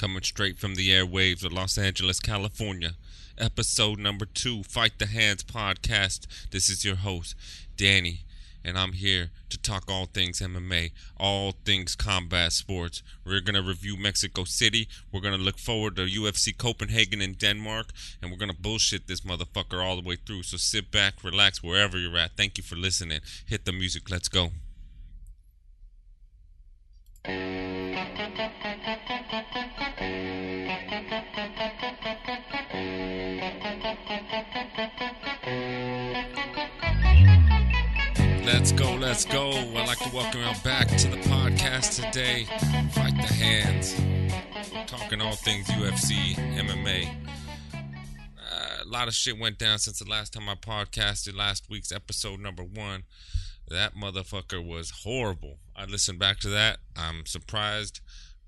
coming 0.00 0.22
straight 0.22 0.58
from 0.58 0.76
the 0.76 0.88
airwaves 0.88 1.44
of 1.44 1.52
Los 1.52 1.76
Angeles, 1.76 2.20
California. 2.20 2.92
Episode 3.36 3.98
number 3.98 4.24
two, 4.24 4.62
Fight 4.62 4.98
the 4.98 5.04
Hands 5.04 5.42
podcast. 5.44 6.26
This 6.50 6.70
is 6.70 6.86
your 6.86 6.96
host, 6.96 7.34
Danny, 7.76 8.20
and 8.64 8.78
I'm 8.78 8.94
here 8.94 9.28
to 9.50 9.58
talk 9.58 9.90
all 9.90 10.06
things 10.06 10.40
MMA, 10.40 10.92
all 11.18 11.52
things 11.66 11.94
combat 11.96 12.52
sports. 12.52 13.02
We're 13.26 13.42
going 13.42 13.56
to 13.56 13.62
review 13.62 13.98
Mexico 13.98 14.44
City. 14.44 14.88
We're 15.12 15.20
going 15.20 15.36
to 15.36 15.44
look 15.44 15.58
forward 15.58 15.96
to 15.96 16.06
UFC 16.06 16.56
Copenhagen 16.56 17.20
in 17.20 17.34
Denmark, 17.34 17.88
and 18.22 18.30
we're 18.30 18.38
going 18.38 18.50
to 18.50 18.56
bullshit 18.56 19.06
this 19.06 19.20
motherfucker 19.20 19.84
all 19.84 19.96
the 19.96 20.08
way 20.08 20.16
through. 20.16 20.44
So 20.44 20.56
sit 20.56 20.90
back, 20.90 21.22
relax, 21.22 21.62
wherever 21.62 21.98
you're 21.98 22.16
at. 22.16 22.38
Thank 22.38 22.56
you 22.56 22.64
for 22.64 22.76
listening. 22.76 23.20
Hit 23.44 23.66
the 23.66 23.72
music. 23.72 24.10
Let's 24.10 24.28
go. 24.28 24.48
Let's 38.52 38.72
go, 38.72 38.94
let's 38.96 39.24
go. 39.24 39.52
I'd 39.52 39.86
like 39.86 40.00
to 40.00 40.10
welcome 40.12 40.40
you 40.40 40.52
back 40.64 40.88
to 40.88 41.08
the 41.08 41.18
podcast 41.18 42.04
today. 42.04 42.46
Fight 42.90 43.14
the 43.14 43.32
hands. 43.32 43.94
We're 44.74 44.84
talking 44.86 45.20
all 45.20 45.36
things 45.36 45.68
UFC, 45.68 46.34
MMA. 46.34 47.14
Uh, 47.72 48.84
a 48.84 48.88
lot 48.88 49.06
of 49.06 49.14
shit 49.14 49.38
went 49.38 49.56
down 49.56 49.78
since 49.78 50.00
the 50.00 50.10
last 50.10 50.32
time 50.32 50.48
I 50.48 50.56
podcasted, 50.56 51.36
last 51.36 51.70
week's 51.70 51.92
episode 51.92 52.40
number 52.40 52.64
one. 52.64 53.04
That 53.68 53.94
motherfucker 53.94 54.66
was 54.66 54.90
horrible. 55.04 55.58
I 55.76 55.84
listened 55.84 56.18
back 56.18 56.40
to 56.40 56.48
that. 56.48 56.80
I'm 56.96 57.26
surprised 57.26 58.00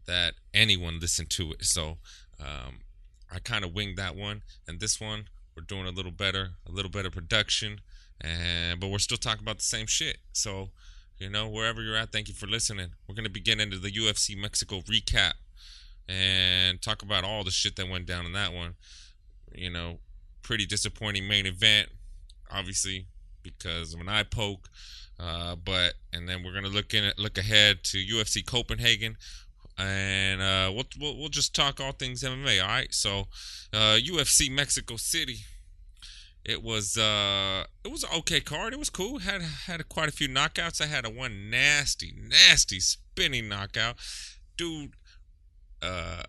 that 0.07 0.35
anyone 0.53 0.99
listened 0.99 1.31
to 1.31 1.53
it. 1.53 1.65
So 1.65 1.99
um, 2.41 2.81
I 3.33 3.39
kind 3.39 3.65
of 3.65 3.73
winged 3.73 3.99
that 3.99 4.17
one. 4.17 4.43
And 4.67 4.81
this 4.81 5.01
one, 5.01 5.27
we're 5.57 5.63
doing 5.63 5.87
a 5.87 5.93
little 5.93 6.11
better, 6.11 6.51
a 6.69 6.73
little 6.73 6.91
better 6.91 7.11
production. 7.11 7.81
But 8.21 8.89
we're 8.89 8.99
still 8.99 9.19
talking 9.19 9.43
about 9.43 9.59
the 9.59 9.65
same 9.65 9.87
shit. 9.87 10.19
So, 10.33 10.71
you 11.19 11.31
know, 11.31 11.49
wherever 11.49 11.83
you're 11.83 11.97
at, 11.97 12.13
thank 12.13 12.29
you 12.29 12.35
for 12.35 12.47
listening. 12.47 12.89
We're 13.09 13.15
gonna 13.15 13.29
begin 13.29 13.61
into 13.61 13.79
the 13.79 13.91
UFC 13.91 14.37
Mexico 14.37 14.81
recap 14.81 15.35
and 16.09 16.83
talk 16.83 17.03
about 17.03 17.25
all 17.25 17.45
the 17.45 17.51
shit 17.51 17.77
that 17.77 17.89
went 17.89 18.07
down 18.07 18.27
in 18.27 18.33
that 18.33 18.53
one. 18.53 18.75
You 19.55 19.71
know, 19.71 19.99
pretty 20.43 20.67
disappointing 20.67 21.29
main 21.29 21.47
event, 21.47 21.89
obviously 22.51 23.07
because 23.43 23.95
of 23.95 24.01
an 24.01 24.09
eye 24.09 24.25
poke. 24.25 24.69
Uh, 25.19 25.55
but 25.57 25.95
and 26.13 26.29
then 26.29 26.43
we're 26.43 26.55
gonna 26.55 26.69
look 26.69 26.95
in 26.95 27.13
look 27.17 27.39
ahead 27.39 27.85
to 27.85 27.99
UFC 27.99 28.45
Copenhagen, 28.45 29.17
and 29.79 30.41
uh, 30.41 30.71
we'll, 30.75 30.85
we'll 31.01 31.17
we'll 31.17 31.29
just 31.29 31.55
talk 31.55 31.81
all 31.81 31.93
things 31.93 32.23
MMA. 32.23 32.61
All 32.61 32.69
right, 32.69 32.93
so 32.93 33.29
uh, 33.73 33.99
UFC 34.03 34.51
Mexico 34.51 34.97
City. 34.97 35.39
It 36.45 36.63
was 36.63 36.99
uh 36.99 37.65
it 37.85 37.93
was 37.93 38.03
an 38.03 38.11
okay 38.19 38.41
card. 38.41 38.73
It 38.73 38.79
was 38.79 38.91
cool. 38.91 39.21
Had 39.21 39.43
had 39.43 39.89
quite 39.89 40.09
a 40.09 40.13
few 40.13 40.29
knockouts. 40.29 40.81
I 40.81 40.87
had 40.87 41.05
a 41.05 41.11
one 41.11 41.51
nasty, 41.51 42.15
nasty 42.17 42.81
spinning 42.81 43.49
knockout. 43.49 43.97
Dude, 44.57 44.95
uh 45.81 46.25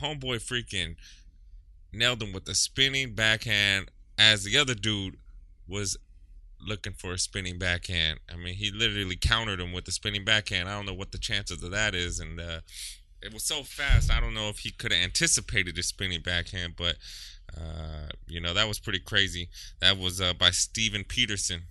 homeboy 0.00 0.40
freaking 0.40 0.96
nailed 1.92 2.22
him 2.22 2.32
with 2.32 2.48
a 2.48 2.54
spinning 2.54 3.14
backhand 3.14 3.90
as 4.16 4.44
the 4.44 4.56
other 4.56 4.74
dude 4.74 5.16
was 5.68 5.96
looking 6.58 6.94
for 6.94 7.12
a 7.12 7.18
spinning 7.18 7.58
backhand. 7.58 8.20
I 8.32 8.36
mean, 8.36 8.54
he 8.54 8.70
literally 8.70 9.16
countered 9.16 9.60
him 9.60 9.72
with 9.72 9.86
a 9.88 9.92
spinning 9.92 10.24
backhand. 10.24 10.68
I 10.68 10.76
don't 10.76 10.86
know 10.86 10.94
what 10.94 11.12
the 11.12 11.18
chances 11.18 11.62
of 11.62 11.70
that 11.70 11.94
is 11.94 12.18
and 12.18 12.40
uh 12.40 12.60
it 13.22 13.34
was 13.34 13.44
so 13.44 13.62
fast. 13.62 14.10
I 14.10 14.20
don't 14.20 14.32
know 14.32 14.48
if 14.48 14.60
he 14.60 14.70
could 14.70 14.92
have 14.92 15.04
anticipated 15.04 15.76
a 15.76 15.82
spinning 15.82 16.22
backhand, 16.22 16.74
but 16.76 16.96
uh, 17.56 18.08
you 18.26 18.40
know, 18.40 18.54
that 18.54 18.68
was 18.68 18.78
pretty 18.78 19.00
crazy. 19.00 19.48
That 19.80 19.98
was 19.98 20.20
uh, 20.20 20.34
by 20.34 20.50
Steven 20.50 21.04
Peterson. 21.04 21.62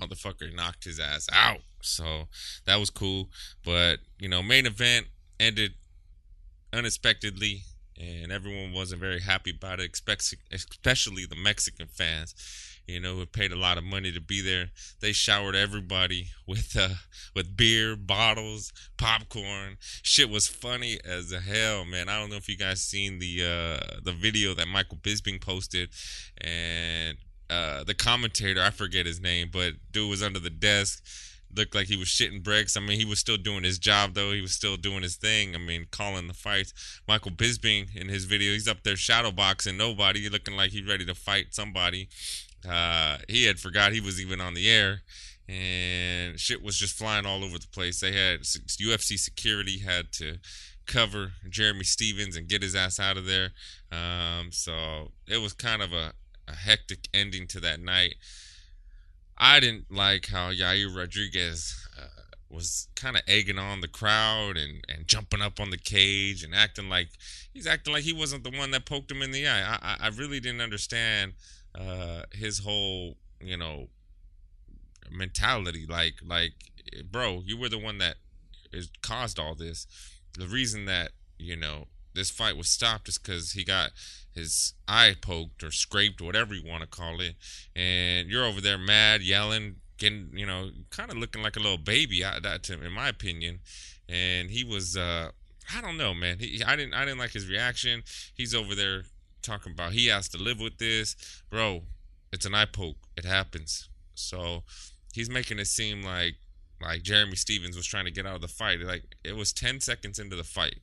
Motherfucker 0.00 0.54
knocked 0.54 0.84
his 0.84 0.98
ass 0.98 1.28
out. 1.32 1.60
So 1.80 2.28
that 2.66 2.76
was 2.76 2.90
cool. 2.90 3.28
But, 3.64 3.98
you 4.18 4.28
know, 4.28 4.42
main 4.42 4.66
event 4.66 5.06
ended 5.38 5.74
unexpectedly, 6.72 7.62
and 8.00 8.32
everyone 8.32 8.72
wasn't 8.72 9.00
very 9.00 9.20
happy 9.20 9.50
about 9.50 9.80
it, 9.80 9.90
especially 9.92 11.26
the 11.26 11.36
Mexican 11.36 11.86
fans 11.86 12.34
you 12.86 13.00
know, 13.00 13.14
who 13.14 13.26
paid 13.26 13.52
a 13.52 13.56
lot 13.56 13.78
of 13.78 13.84
money 13.84 14.12
to 14.12 14.20
be 14.20 14.40
there. 14.40 14.70
They 15.00 15.12
showered 15.12 15.54
everybody 15.54 16.28
with 16.46 16.76
uh 16.76 16.94
with 17.34 17.56
beer, 17.56 17.96
bottles, 17.96 18.72
popcorn. 18.96 19.76
Shit 20.02 20.30
was 20.30 20.46
funny 20.46 20.98
as 21.04 21.32
hell, 21.32 21.84
man. 21.84 22.08
I 22.08 22.18
don't 22.18 22.30
know 22.30 22.36
if 22.36 22.48
you 22.48 22.56
guys 22.56 22.82
seen 22.82 23.18
the 23.18 23.42
uh 23.42 24.00
the 24.02 24.12
video 24.12 24.54
that 24.54 24.68
Michael 24.68 24.98
Bisping 24.98 25.40
posted 25.40 25.90
and 26.40 27.16
uh 27.50 27.84
the 27.84 27.94
commentator, 27.94 28.62
I 28.62 28.70
forget 28.70 29.06
his 29.06 29.20
name, 29.20 29.50
but 29.52 29.74
dude 29.90 30.10
was 30.10 30.22
under 30.22 30.38
the 30.38 30.50
desk 30.50 31.02
looked 31.56 31.74
like 31.74 31.86
he 31.86 31.96
was 31.96 32.08
shitting 32.08 32.42
bricks. 32.42 32.76
I 32.76 32.80
mean, 32.80 32.98
he 32.98 33.04
was 33.04 33.18
still 33.18 33.36
doing 33.36 33.64
his 33.64 33.78
job 33.78 34.14
though. 34.14 34.32
He 34.32 34.40
was 34.40 34.52
still 34.52 34.76
doing 34.76 35.02
his 35.02 35.16
thing. 35.16 35.54
I 35.54 35.58
mean, 35.58 35.86
calling 35.90 36.26
the 36.26 36.34
fights. 36.34 37.00
Michael 37.06 37.30
Bisping 37.30 37.94
in 37.94 38.08
his 38.08 38.24
video, 38.24 38.52
he's 38.52 38.68
up 38.68 38.82
there 38.82 38.96
shadow 38.96 39.30
boxing 39.30 39.76
nobody, 39.76 40.28
looking 40.28 40.56
like 40.56 40.70
he's 40.70 40.86
ready 40.86 41.04
to 41.06 41.14
fight 41.14 41.46
somebody. 41.50 42.08
Uh, 42.68 43.18
he 43.28 43.44
had 43.44 43.58
forgot 43.58 43.92
he 43.92 44.00
was 44.00 44.20
even 44.20 44.40
on 44.40 44.54
the 44.54 44.70
air, 44.70 45.02
and 45.48 46.38
shit 46.38 46.62
was 46.62 46.76
just 46.76 46.96
flying 46.96 47.26
all 47.26 47.44
over 47.44 47.58
the 47.58 47.68
place. 47.68 48.00
They 48.00 48.12
had 48.12 48.40
UFC 48.40 49.18
security 49.18 49.80
had 49.80 50.12
to 50.12 50.38
cover 50.86 51.32
Jeremy 51.48 51.84
Stephens 51.84 52.36
and 52.36 52.48
get 52.48 52.62
his 52.62 52.74
ass 52.74 53.00
out 53.00 53.16
of 53.16 53.26
there. 53.26 53.50
Um, 53.90 54.50
so 54.52 55.12
it 55.26 55.40
was 55.40 55.52
kind 55.52 55.82
of 55.82 55.92
a, 55.92 56.12
a 56.48 56.54
hectic 56.54 57.08
ending 57.12 57.46
to 57.48 57.60
that 57.60 57.80
night. 57.80 58.16
I 59.36 59.60
didn't 59.60 59.90
like 59.90 60.28
how 60.28 60.50
Yair 60.50 60.94
Rodriguez 60.94 61.74
uh, 61.98 62.22
was 62.48 62.88
kind 62.94 63.16
of 63.16 63.22
egging 63.26 63.58
on 63.58 63.80
the 63.80 63.88
crowd 63.88 64.56
and, 64.56 64.84
and 64.88 65.06
jumping 65.06 65.42
up 65.42 65.58
on 65.58 65.70
the 65.70 65.78
cage 65.78 66.44
and 66.44 66.54
acting 66.54 66.88
like 66.88 67.08
he's 67.52 67.66
acting 67.66 67.92
like 67.92 68.04
he 68.04 68.12
wasn't 68.12 68.44
the 68.44 68.56
one 68.56 68.70
that 68.70 68.86
poked 68.86 69.10
him 69.10 69.22
in 69.22 69.32
the 69.32 69.48
eye. 69.48 69.78
I, 69.82 69.96
I 70.00 70.08
really 70.08 70.40
didn't 70.40 70.60
understand 70.60 71.32
uh, 71.74 72.22
his 72.32 72.60
whole 72.60 73.16
you 73.40 73.56
know 73.56 73.88
mentality. 75.10 75.86
Like 75.88 76.14
like 76.24 76.52
bro, 77.10 77.42
you 77.44 77.58
were 77.58 77.68
the 77.68 77.78
one 77.78 77.98
that 77.98 78.16
caused 79.02 79.38
all 79.38 79.54
this. 79.54 79.86
The 80.38 80.46
reason 80.46 80.84
that 80.86 81.12
you 81.38 81.56
know 81.56 81.86
this 82.14 82.30
fight 82.30 82.56
was 82.56 82.68
stopped 82.68 83.08
is 83.08 83.18
because 83.18 83.52
he 83.52 83.64
got 83.64 83.90
his 84.32 84.74
eye 84.88 85.14
poked 85.20 85.62
or 85.62 85.70
scraped, 85.70 86.20
whatever 86.20 86.54
you 86.54 86.68
want 86.68 86.82
to 86.82 86.88
call 86.88 87.20
it, 87.20 87.34
and 87.74 88.28
you're 88.28 88.44
over 88.44 88.60
there 88.60 88.78
mad, 88.78 89.22
yelling, 89.22 89.76
getting, 89.98 90.30
you 90.34 90.46
know, 90.46 90.70
kind 90.90 91.10
of 91.10 91.16
looking 91.16 91.42
like 91.42 91.56
a 91.56 91.60
little 91.60 91.78
baby. 91.78 92.24
I, 92.24 92.40
that, 92.40 92.68
in 92.68 92.92
my 92.92 93.08
opinion, 93.08 93.60
and 94.08 94.50
he 94.50 94.64
was, 94.64 94.96
uh, 94.96 95.30
I 95.74 95.80
don't 95.80 95.96
know, 95.96 96.14
man. 96.14 96.38
He, 96.38 96.62
I 96.64 96.76
didn't, 96.76 96.94
I 96.94 97.04
didn't 97.04 97.18
like 97.18 97.32
his 97.32 97.48
reaction. 97.48 98.02
He's 98.34 98.54
over 98.54 98.74
there 98.74 99.04
talking 99.44 99.72
about 99.72 99.92
he 99.92 100.06
has 100.06 100.28
to 100.30 100.38
live 100.38 100.60
with 100.60 100.78
this, 100.78 101.16
bro. 101.50 101.82
It's 102.32 102.46
an 102.46 102.54
eye 102.54 102.66
poke. 102.66 102.96
It 103.16 103.24
happens. 103.24 103.88
So 104.14 104.64
he's 105.12 105.30
making 105.30 105.58
it 105.58 105.66
seem 105.66 106.02
like 106.02 106.34
like 106.80 107.02
Jeremy 107.02 107.36
Stephens 107.36 107.76
was 107.76 107.86
trying 107.86 108.04
to 108.04 108.10
get 108.10 108.26
out 108.26 108.36
of 108.36 108.40
the 108.40 108.48
fight. 108.48 108.80
Like 108.80 109.16
it 109.24 109.36
was 109.36 109.52
10 109.52 109.80
seconds 109.80 110.18
into 110.18 110.36
the 110.36 110.44
fight. 110.44 110.80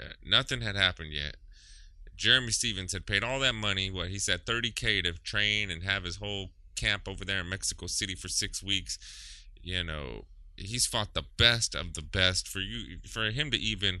Uh, 0.00 0.12
nothing 0.24 0.60
had 0.60 0.76
happened 0.76 1.12
yet. 1.12 1.36
Jeremy 2.16 2.50
Stephens 2.50 2.92
had 2.92 3.06
paid 3.06 3.24
all 3.24 3.40
that 3.40 3.54
money, 3.54 3.90
what 3.90 4.08
he 4.08 4.18
said 4.18 4.44
30k 4.44 5.02
to 5.04 5.12
train 5.14 5.70
and 5.70 5.82
have 5.82 6.04
his 6.04 6.16
whole 6.16 6.50
camp 6.76 7.08
over 7.08 7.24
there 7.24 7.40
in 7.40 7.48
Mexico 7.48 7.86
City 7.86 8.14
for 8.14 8.28
6 8.28 8.62
weeks. 8.62 8.98
You 9.62 9.82
know, 9.82 10.24
he's 10.56 10.86
fought 10.86 11.14
the 11.14 11.24
best 11.36 11.74
of 11.74 11.94
the 11.94 12.02
best 12.02 12.46
for 12.46 12.60
you 12.60 12.98
for 13.08 13.30
him 13.30 13.50
to 13.50 13.58
even 13.58 14.00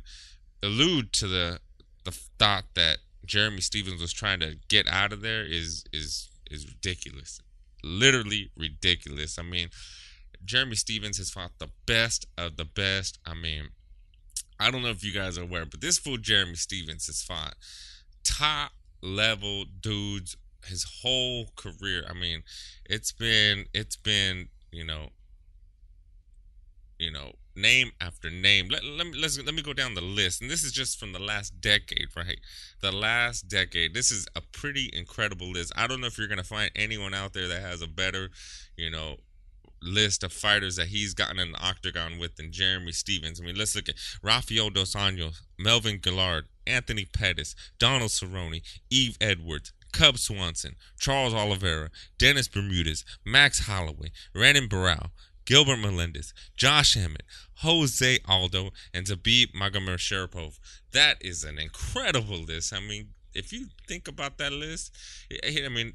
allude 0.62 1.12
to 1.14 1.26
the 1.26 1.60
the 2.04 2.12
thought 2.12 2.64
that 2.74 2.98
Jeremy 3.24 3.60
Stephens 3.60 4.00
was 4.00 4.12
trying 4.12 4.40
to 4.40 4.56
get 4.68 4.86
out 4.88 5.12
of 5.12 5.20
there 5.22 5.44
is 5.44 5.84
is 5.92 6.30
is 6.50 6.66
ridiculous. 6.66 7.40
Literally 7.84 8.50
ridiculous. 8.56 9.38
I 9.38 9.42
mean, 9.42 9.68
Jeremy 10.44 10.76
Stephens 10.76 11.18
has 11.18 11.30
fought 11.30 11.52
the 11.58 11.70
best 11.86 12.26
of 12.36 12.56
the 12.56 12.64
best. 12.64 13.18
I 13.26 13.34
mean, 13.34 13.68
I 14.58 14.70
don't 14.70 14.82
know 14.82 14.90
if 14.90 15.04
you 15.04 15.12
guys 15.12 15.38
are 15.38 15.42
aware, 15.42 15.66
but 15.66 15.80
this 15.80 15.98
fool 15.98 16.18
Jeremy 16.18 16.54
Stephens 16.54 17.06
has 17.06 17.22
fought 17.22 17.54
top 18.24 18.72
level 19.02 19.64
dudes 19.64 20.36
his 20.66 20.84
whole 21.02 21.46
career. 21.56 22.04
I 22.08 22.12
mean, 22.12 22.42
it's 22.84 23.12
been 23.12 23.66
it's 23.74 23.96
been, 23.96 24.48
you 24.70 24.84
know, 24.84 25.10
you 26.98 27.10
know, 27.10 27.32
name 27.54 27.92
after 28.00 28.30
name. 28.30 28.68
Let, 28.68 28.84
let 28.84 29.06
me 29.06 29.18
let's 29.18 29.38
let 29.42 29.54
me 29.54 29.62
go 29.62 29.72
down 29.72 29.94
the 29.94 30.00
list. 30.00 30.40
And 30.40 30.50
this 30.50 30.62
is 30.62 30.72
just 30.72 30.98
from 30.98 31.12
the 31.12 31.18
last 31.18 31.60
decade, 31.60 32.08
right? 32.16 32.38
The 32.80 32.92
last 32.92 33.48
decade. 33.48 33.94
This 33.94 34.10
is 34.10 34.26
a 34.34 34.40
pretty 34.40 34.90
incredible 34.92 35.50
list. 35.50 35.72
I 35.76 35.86
don't 35.86 36.00
know 36.00 36.06
if 36.06 36.18
you're 36.18 36.28
gonna 36.28 36.44
find 36.44 36.70
anyone 36.74 37.14
out 37.14 37.32
there 37.32 37.48
that 37.48 37.62
has 37.62 37.82
a 37.82 37.86
better, 37.86 38.30
you 38.76 38.90
know, 38.90 39.16
list 39.82 40.22
of 40.22 40.32
fighters 40.32 40.76
that 40.76 40.88
he's 40.88 41.14
gotten 41.14 41.38
in 41.38 41.52
the 41.52 41.60
octagon 41.60 42.18
with 42.18 42.36
than 42.36 42.52
Jeremy 42.52 42.92
Stephens. 42.92 43.40
I 43.40 43.44
mean, 43.44 43.56
let's 43.56 43.74
look 43.74 43.88
at 43.88 43.96
Rafael 44.22 44.70
Dos 44.70 44.94
Anjos, 44.94 45.40
Melvin 45.58 45.98
Guillard, 45.98 46.44
Anthony 46.66 47.04
Pettis, 47.04 47.54
Donald 47.78 48.10
Cerrone, 48.10 48.62
Yves 48.90 49.16
Edwards, 49.20 49.72
Cub 49.92 50.18
Swanson, 50.18 50.76
Charles 50.98 51.34
Oliveira, 51.34 51.90
Dennis 52.18 52.48
Bermudez, 52.48 53.04
Max 53.26 53.66
Holloway, 53.66 54.10
Renan 54.34 54.68
Barão, 54.68 55.10
Gilbert 55.44 55.78
Melendez, 55.78 56.32
Josh 56.56 56.96
Emmett, 56.96 57.24
Jose 57.56 58.18
Aldo, 58.26 58.70
and 58.92 59.06
Zabit 59.06 59.52
Magomedsharipov. 59.54 60.58
That 60.92 61.16
is 61.20 61.44
an 61.44 61.58
incredible 61.58 62.38
list. 62.38 62.72
I 62.72 62.80
mean, 62.80 63.08
if 63.34 63.52
you 63.52 63.66
think 63.86 64.08
about 64.08 64.38
that 64.38 64.52
list, 64.52 64.94
I 65.44 65.68
mean, 65.68 65.94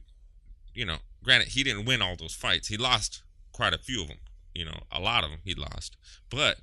you 0.74 0.86
know, 0.86 0.98
granted, 1.24 1.50
he 1.50 1.64
didn't 1.64 1.86
win 1.86 2.02
all 2.02 2.16
those 2.16 2.34
fights. 2.34 2.68
He 2.68 2.78
lost 2.78 3.24
quite 3.52 3.74
a 3.74 3.78
few 3.78 4.02
of 4.02 4.08
them. 4.08 4.18
You 4.54 4.66
know, 4.66 4.80
a 4.92 5.00
lot 5.00 5.24
of 5.24 5.30
them 5.30 5.40
he 5.44 5.54
lost. 5.54 5.98
But 6.30 6.58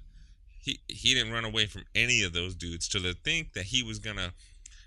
he 0.61 0.81
he 0.89 1.15
didn't 1.15 1.33
run 1.33 1.45
away 1.45 1.67
from 1.67 1.85
any 1.95 2.23
of 2.23 2.33
those 2.33 2.55
dudes. 2.55 2.89
To 2.89 3.15
think 3.15 3.53
that 3.53 3.67
he 3.67 3.83
was 3.83 3.99
gonna 3.99 4.33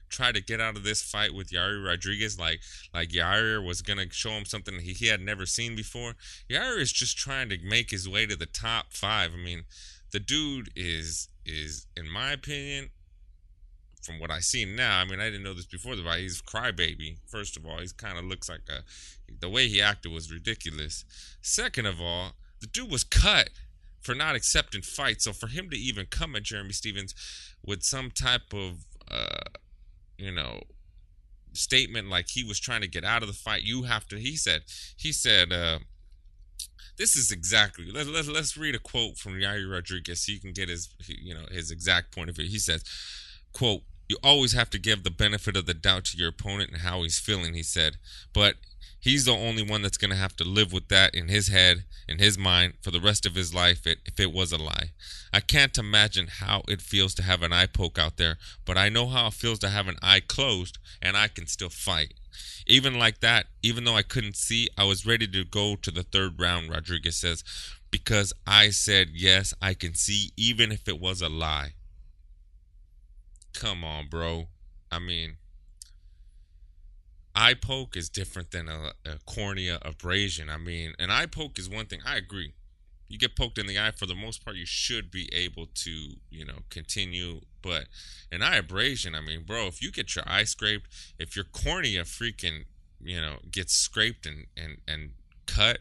try 0.10 0.32
to 0.32 0.42
get 0.42 0.62
out 0.62 0.76
of 0.76 0.84
this 0.84 1.02
fight 1.02 1.34
with 1.34 1.50
Yair 1.50 1.84
Rodriguez, 1.86 2.40
like 2.40 2.62
like 2.94 3.10
Yair 3.10 3.66
was 3.66 3.82
gonna 3.82 4.12
show 4.12 4.32
him 4.32 4.46
something 4.46 4.80
he, 4.80 4.94
he 4.94 5.08
had 5.08 5.22
never 5.22 5.46
seen 5.46 5.76
before. 5.76 6.16
Yair 6.50 6.80
is 6.80 6.92
just 6.92 7.18
trying 7.18 7.50
to 7.50 7.58
make 7.64 7.92
his 7.92 8.08
way 8.08 8.26
to 8.26 8.36
the 8.36 8.46
top 8.46 8.94
five. 8.94 9.32
I 9.34 9.38
mean, 9.38 9.64
the 10.12 10.20
dude 10.20 10.72
is 10.76 11.30
is 11.46 11.88
in 11.96 12.10
my 12.10 12.32
opinion 12.32 12.90
from 14.08 14.20
what 14.20 14.32
I 14.32 14.40
see 14.40 14.64
now, 14.64 15.02
I 15.02 15.06
mean, 15.06 15.20
I 15.20 15.26
didn't 15.26 15.44
know 15.44 15.54
this 15.54 15.66
before 15.66 15.98
the 15.98 16.04
fight. 16.04 16.22
He's 16.22 16.42
crybaby. 16.42 17.18
First 17.28 17.58
of 17.58 17.66
all, 17.66 17.80
he 17.80 17.88
kind 17.98 18.18
of 18.18 18.24
looks 18.24 18.48
like 18.48 18.62
a. 18.70 18.84
The 19.42 19.50
way 19.50 19.68
he 19.68 19.82
acted 19.82 20.14
was 20.14 20.32
ridiculous. 20.32 21.04
Second 21.42 21.86
of 21.86 22.00
all, 22.00 22.32
the 22.62 22.68
dude 22.68 22.90
was 22.90 23.04
cut 23.04 23.50
for 24.00 24.16
not 24.16 24.36
accepting 24.36 24.82
fights. 24.82 25.26
So 25.26 25.34
for 25.34 25.48
him 25.48 25.70
to 25.70 25.78
even 25.78 26.06
come 26.06 26.38
at 26.38 26.44
Jeremy 26.44 26.72
Stephens 26.72 27.14
with 27.64 27.84
some 27.84 28.10
type 28.10 28.54
of, 28.54 28.86
uh, 29.12 29.50
you 30.18 30.32
know, 30.32 30.62
statement 31.54 32.10
like 32.10 32.30
he 32.30 32.44
was 32.44 32.60
trying 32.60 32.82
to 32.82 32.88
get 32.88 33.04
out 33.04 33.22
of 33.22 33.28
the 33.28 33.34
fight, 33.34 33.64
you 33.64 33.84
have 33.84 34.08
to. 34.08 34.18
He 34.18 34.36
said. 34.36 34.64
He 34.98 35.12
said. 35.12 35.52
Uh, 35.52 35.80
this 36.98 37.16
is 37.16 37.30
exactly 37.30 37.92
let, 37.92 38.08
let, 38.08 38.26
let's 38.26 38.58
read 38.58 38.74
a 38.74 38.80
quote 38.80 39.18
from 39.18 39.34
Yair 39.34 39.72
Rodriguez 39.72 40.26
so 40.26 40.32
you 40.32 40.40
can 40.40 40.52
get 40.52 40.68
his 40.68 40.90
you 41.08 41.32
know 41.32 41.46
his 41.52 41.70
exact 41.70 42.16
point 42.16 42.30
of 42.30 42.36
view. 42.36 42.48
He 42.48 42.58
says, 42.58 42.84
quote, 43.54 43.84
you 44.10 44.18
always 44.24 44.54
have 44.54 44.70
to 44.72 44.80
give 44.80 45.04
the 45.04 45.12
benefit 45.12 45.58
of 45.58 45.66
the 45.66 45.74
doubt 45.74 46.06
to 46.06 46.18
your 46.18 46.30
opponent 46.30 46.72
and 46.72 46.82
how 46.82 47.04
he's 47.04 47.20
feeling, 47.20 47.54
he 47.54 47.64
said. 47.64 47.98
But 48.34 48.56
he's 49.00 49.26
the 49.26 49.32
only 49.32 49.64
one 49.64 49.82
that's 49.82 49.98
going 49.98 50.12
to 50.12 50.18
have 50.18 50.36
to 50.38 50.44
live 50.44 50.74
with 50.74 50.88
that 50.90 51.16
in 51.16 51.28
his 51.28 51.48
head, 51.48 51.86
in 52.08 52.20
his 52.20 52.38
mind, 52.38 52.74
for 52.82 52.92
the 52.92 53.02
rest 53.02 53.26
of 53.26 53.36
his 53.36 53.54
life 53.54 53.86
if 53.86 54.20
it 54.20 54.34
was 54.34 54.52
a 54.52 54.58
lie. 54.58 54.92
I 55.34 55.40
can't 55.40 55.78
imagine 55.78 56.28
how 56.40 56.64
it 56.68 56.82
feels 56.82 57.14
to 57.16 57.24
have 57.24 57.42
an 57.44 57.54
eye 57.54 57.68
poke 57.68 58.00
out 58.00 58.18
there, 58.18 58.38
but 58.66 58.78
I 58.78 58.90
know 58.90 59.08
how 59.08 59.28
it 59.28 59.34
feels 59.34 59.60
to 59.60 59.70
have 59.70 59.88
an 59.88 59.98
eye 60.02 60.22
closed 60.22 60.78
and 61.02 61.16
I 61.18 61.28
can 61.28 61.48
still 61.48 61.70
fight. 61.70 62.14
Even 62.66 63.00
like 63.00 63.20
that, 63.22 63.48
even 63.64 63.84
though 63.84 63.96
I 63.96 64.04
couldn't 64.04 64.36
see, 64.36 64.70
I 64.78 64.84
was 64.84 65.06
ready 65.06 65.28
to 65.28 65.44
go 65.44 65.76
to 65.76 65.92
the 65.92 66.04
third 66.04 66.40
round, 66.40 66.70
Rodriguez 66.70 67.18
says, 67.18 67.44
because 67.92 68.34
I 68.46 68.70
said, 68.70 69.10
yes, 69.14 69.54
I 69.62 69.74
can 69.74 69.96
see, 69.96 70.32
even 70.36 70.72
if 70.72 70.88
it 70.88 71.00
was 71.00 71.22
a 71.22 71.30
lie. 71.30 71.74
Come 73.54 73.84
on, 73.84 74.08
bro. 74.10 74.48
I 74.92 75.00
mean, 75.00 75.38
eye 77.38 77.54
poke 77.54 77.96
is 77.96 78.10
different 78.10 78.50
than 78.52 78.68
a, 78.68 78.94
a, 79.06 79.20
cornea 79.26 79.78
abrasion. 79.84 80.50
I 80.50 80.58
mean, 80.58 80.94
an 80.98 81.12
eye 81.12 81.28
poke 81.28 81.60
is 81.60 81.70
one 81.70 81.86
thing. 81.86 82.00
I 82.06 82.18
agree. 82.18 82.54
You 83.08 83.20
get 83.20 83.36
poked 83.36 83.60
in 83.60 83.68
the 83.68 83.80
eye 83.80 83.92
for 83.92 84.08
the 84.08 84.16
most 84.16 84.44
part, 84.44 84.58
you 84.58 84.66
should 84.66 85.12
be 85.12 85.30
able 85.32 85.68
to, 85.68 85.92
you 86.30 86.44
know, 86.44 86.60
continue. 86.70 87.42
But 87.62 87.86
an 88.32 88.42
eye 88.42 88.58
abrasion, 88.58 89.14
I 89.14 89.22
mean, 89.22 89.44
bro, 89.46 89.68
if 89.68 89.82
you 89.82 89.92
get 89.92 90.16
your 90.16 90.26
eye 90.28 90.44
scraped, 90.46 90.90
if 91.20 91.36
your 91.36 91.46
cornea 91.46 92.04
freaking, 92.04 92.66
you 93.00 93.22
know, 93.22 93.38
gets 93.52 93.74
scraped 93.74 94.26
and 94.26 94.48
and 94.58 94.80
and 94.88 95.12
cut, 95.46 95.80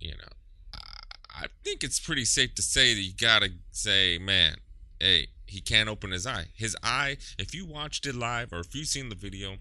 you 0.00 0.10
know, 0.10 0.32
I, 0.74 1.44
I 1.44 1.46
think 1.64 1.84
it's 1.84 2.00
pretty 2.00 2.24
safe 2.24 2.54
to 2.56 2.62
say 2.62 2.94
that 2.94 3.00
you 3.00 3.12
gotta 3.18 3.52
say, 3.70 4.18
man, 4.18 4.56
hey, 5.00 5.28
he 5.46 5.60
can't 5.60 5.88
open 5.88 6.10
his 6.10 6.26
eye. 6.26 6.48
His 6.54 6.76
eye, 6.82 7.16
if 7.38 7.54
you 7.54 7.64
watched 7.64 8.06
it 8.06 8.14
live 8.14 8.52
or 8.52 8.58
if 8.60 8.74
you've 8.74 8.88
seen 8.88 9.08
the 9.08 9.14
video, 9.14 9.56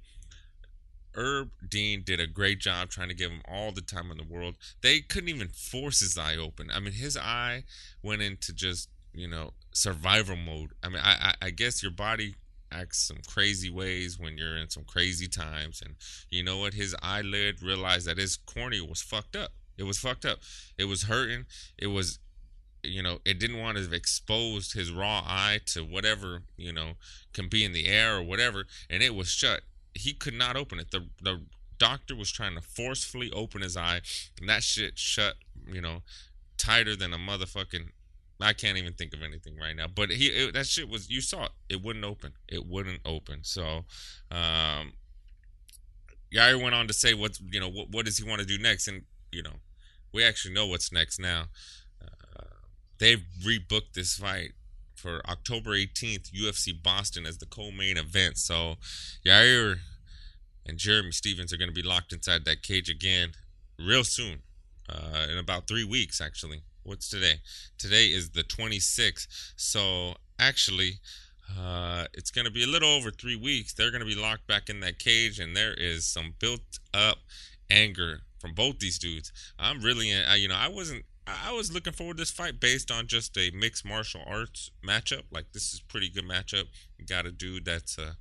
Herb 1.18 1.50
Dean 1.68 2.04
did 2.04 2.20
a 2.20 2.28
great 2.28 2.60
job 2.60 2.90
trying 2.90 3.10
to 3.10 3.16
give 3.16 3.32
him 3.32 3.42
all 3.48 3.72
the 3.72 3.82
time 3.82 4.12
in 4.12 4.18
the 4.18 4.24
world. 4.24 4.56
They 4.82 5.00
couldn't 5.00 5.30
even 5.30 5.50
force 5.50 6.00
his 6.00 6.18
eye 6.18 6.36
open. 6.36 6.70
I 6.72 6.80
mean, 6.80 6.94
his 6.94 7.18
eye 7.18 7.64
went 8.04 8.22
into 8.22 8.54
just, 8.54 8.90
you 9.14 9.28
know, 9.28 9.54
survival 9.72 10.36
mode. 10.36 10.74
I 10.84 10.90
mean, 10.90 11.02
I, 11.04 11.34
I, 11.42 11.48
I 11.48 11.50
guess 11.50 11.82
your 11.82 11.92
body 11.92 12.36
acts 12.72 13.00
some 13.00 13.18
crazy 13.28 13.70
ways 13.70 14.20
when 14.20 14.38
you're 14.38 14.58
in 14.58 14.70
some 14.70 14.84
crazy 14.84 15.28
times. 15.28 15.82
And 15.84 15.96
you 16.30 16.44
know 16.44 16.58
what? 16.58 16.76
His 16.76 16.96
eyelid 17.02 17.64
realized 17.64 18.08
that 18.08 18.18
his 18.18 18.38
cornea 18.38 18.86
was 18.86 19.02
fucked 19.02 19.36
up. 19.36 19.52
It 19.78 19.84
was 19.84 19.98
fucked 19.98 20.26
up. 20.26 20.40
It 20.78 20.86
was 20.86 21.04
hurting. 21.04 21.46
It 21.78 21.88
was 21.88 22.20
you 22.84 23.02
know, 23.02 23.20
it 23.26 23.40
didn't 23.40 23.60
want 23.60 23.76
to 23.76 23.84
have 23.84 23.92
exposed 23.92 24.74
his 24.74 24.92
raw 24.92 25.24
eye 25.26 25.60
to 25.66 25.84
whatever, 25.84 26.44
you 26.58 26.72
know, 26.72 26.94
can 27.34 27.50
be 27.50 27.66
in 27.66 27.74
the 27.74 27.88
air 27.88 28.18
or 28.18 28.22
whatever, 28.22 28.66
and 28.90 29.04
it 29.04 29.14
was 29.16 29.30
shut. 29.30 29.62
He 29.98 30.14
could 30.14 30.34
not 30.34 30.56
open 30.56 30.80
it. 30.80 30.92
The 30.92 31.08
the 31.22 31.42
doctor 31.78 32.16
was 32.16 32.32
trying 32.32 32.56
to 32.56 32.62
forcefully 32.62 33.32
open 33.32 33.62
his 33.62 33.78
eye, 33.78 34.02
and 34.40 34.50
that 34.50 34.64
shit 34.64 34.98
shut, 34.98 35.36
you 35.72 35.82
know, 35.82 36.02
tighter 36.58 36.96
than 36.96 37.14
a 37.14 37.18
motherfucking 37.18 37.90
I 38.40 38.54
can't 38.54 38.78
even 38.78 38.94
think 38.94 39.14
of 39.14 39.24
anything 39.24 39.58
right 39.58 39.76
now. 39.76 39.88
But 39.88 40.12
he 40.12 40.28
it, 40.28 40.54
that 40.54 40.68
shit 40.68 40.90
was 40.90 41.10
you 41.10 41.22
saw 41.22 41.46
it. 41.46 41.52
It 41.70 41.84
wouldn't 41.84 42.06
open. 42.06 42.34
It 42.48 42.66
wouldn't 42.66 43.02
open. 43.06 43.40
So 43.44 43.86
um 44.32 44.94
Yair 46.34 46.62
went 46.62 46.76
on 46.76 46.88
to 46.88 46.94
say 46.94 47.14
what 47.14 47.40
you 47.52 47.60
know 47.60 47.70
what 47.70 47.90
what 47.90 48.06
does 48.06 48.18
he 48.18 48.28
want 48.28 48.42
to 48.42 48.48
do 48.48 48.58
next 48.58 48.88
and 48.88 49.04
you 49.32 49.42
know 49.42 49.60
we 50.14 50.24
actually 50.24 50.54
know 50.54 50.68
what's 50.68 50.92
next 50.92 51.20
now 51.20 51.46
they've 52.98 53.24
rebooked 53.44 53.94
this 53.94 54.18
fight 54.18 54.54
for 55.08 55.22
October 55.30 55.72
18th, 55.72 56.32
UFC 56.32 56.72
Boston 56.84 57.26
as 57.26 57.38
the 57.38 57.46
co-main 57.46 57.98
event. 57.98 58.38
So 58.38 58.76
Yair 59.26 59.78
and 60.66 60.78
Jeremy 60.78 61.12
Stephens 61.12 61.54
are 61.54 61.58
going 61.58 61.70
to 61.70 61.74
be 61.74 61.88
locked 61.88 62.12
inside 62.12 62.44
that 62.44 62.62
cage 62.62 62.90
again 62.90 63.30
real 63.80 64.04
soon, 64.04 64.40
uh, 64.90 65.28
in 65.32 65.38
about 65.38 65.66
three 65.66 65.86
weeks 65.86 66.20
actually. 66.20 66.64
What's 66.84 67.10
today? 67.10 67.36
Today 67.78 68.08
is 68.08 68.32
the 68.32 68.44
26th. 68.44 69.28
So 69.56 70.16
actually, 70.40 71.00
uh, 71.58 72.06
it's 72.14 72.32
going 72.32 72.46
to 72.46 72.52
be 72.52 72.64
a 72.64 72.68
little 72.68 72.90
over 72.90 73.10
three 73.10 73.38
weeks. 73.38 73.74
They're 73.74 73.92
going 73.92 74.04
to 74.04 74.08
be 74.08 74.22
locked 74.22 74.48
back 74.48 74.70
in 74.70 74.82
that 74.82 75.00
cage, 75.00 75.40
and 75.40 75.56
there 75.56 75.74
is 75.74 76.06
some 76.06 76.34
built 76.40 76.80
up 76.94 77.20
anger 77.70 78.20
from 78.40 78.54
both 78.54 78.80
these 78.80 79.00
dudes. 79.00 79.32
I'm 79.58 79.82
really, 79.82 80.12
you 80.38 80.48
know, 80.50 80.56
I 80.56 80.68
wasn't 80.68 81.06
I 81.28 81.52
was 81.52 81.74
looking 81.74 81.94
forward 81.94 82.18
to 82.18 82.22
this 82.22 82.32
fight 82.32 82.60
based 82.60 82.90
on 82.90 83.08
just 83.08 83.38
a 83.38 83.52
mixed 83.52 83.86
martial 83.86 84.22
arts 84.26 84.72
matchup. 84.86 85.24
Like 85.32 85.52
this 85.54 85.74
is 85.74 85.82
pretty 85.82 86.10
good 86.10 86.26
matchup. 86.26 86.66
You 86.98 87.06
got 87.06 87.26
a 87.26 87.32
dude 87.32 87.66
that's 87.66 88.00
uh, 88.00 88.14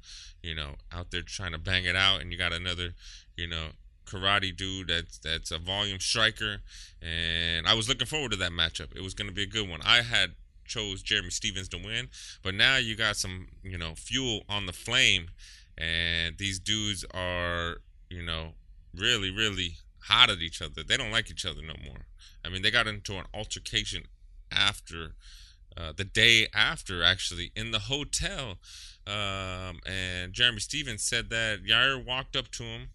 you 0.42 0.54
know, 0.54 0.76
out 0.92 1.10
there 1.10 1.22
trying 1.22 1.52
to 1.52 1.58
bang 1.58 1.84
it 1.84 1.96
out, 1.96 2.20
and 2.20 2.30
you 2.30 2.38
got 2.38 2.52
another, 2.52 2.94
you 3.36 3.48
know, 3.48 3.68
karate 4.06 4.56
dude 4.56 4.88
that's 4.88 5.18
that's 5.18 5.50
a 5.50 5.58
volume 5.58 6.00
striker. 6.00 6.58
And 7.02 7.66
I 7.66 7.74
was 7.74 7.88
looking 7.88 8.06
forward 8.06 8.30
to 8.30 8.36
that 8.38 8.52
matchup. 8.52 8.96
It 8.96 9.02
was 9.02 9.14
going 9.14 9.28
to 9.28 9.34
be 9.34 9.42
a 9.42 9.46
good 9.46 9.68
one. 9.68 9.80
I 9.84 10.02
had 10.02 10.32
chose 10.64 11.02
Jeremy 11.02 11.30
Stephens 11.30 11.68
to 11.70 11.78
win, 11.78 12.08
but 12.42 12.54
now 12.54 12.76
you 12.76 12.96
got 12.96 13.16
some, 13.16 13.48
you 13.62 13.78
know, 13.78 13.94
fuel 13.94 14.42
on 14.48 14.66
the 14.66 14.72
flame, 14.72 15.28
and 15.76 16.38
these 16.38 16.58
dudes 16.58 17.04
are, 17.12 17.78
you 18.08 18.22
know, 18.22 18.54
really, 18.94 19.30
really 19.30 19.76
hot 20.08 20.30
at 20.30 20.38
each 20.38 20.62
other. 20.62 20.82
They 20.82 20.96
don't 20.96 21.10
like 21.10 21.30
each 21.30 21.46
other 21.46 21.62
no 21.62 21.74
more. 21.84 22.06
I 22.44 22.48
mean, 22.48 22.62
they 22.62 22.70
got 22.70 22.86
into 22.86 23.16
an 23.18 23.26
altercation 23.34 24.04
after 24.50 25.12
uh, 25.76 25.92
the 25.96 26.04
day 26.04 26.46
after, 26.54 27.02
actually, 27.02 27.52
in 27.54 27.70
the 27.70 27.80
hotel. 27.80 28.56
Um, 29.06 29.80
and 29.86 30.32
Jeremy 30.32 30.60
Stephens 30.60 31.02
said 31.02 31.30
that 31.30 31.64
Yair 31.64 32.02
walked 32.04 32.34
up 32.34 32.50
to 32.52 32.62
him, 32.62 32.88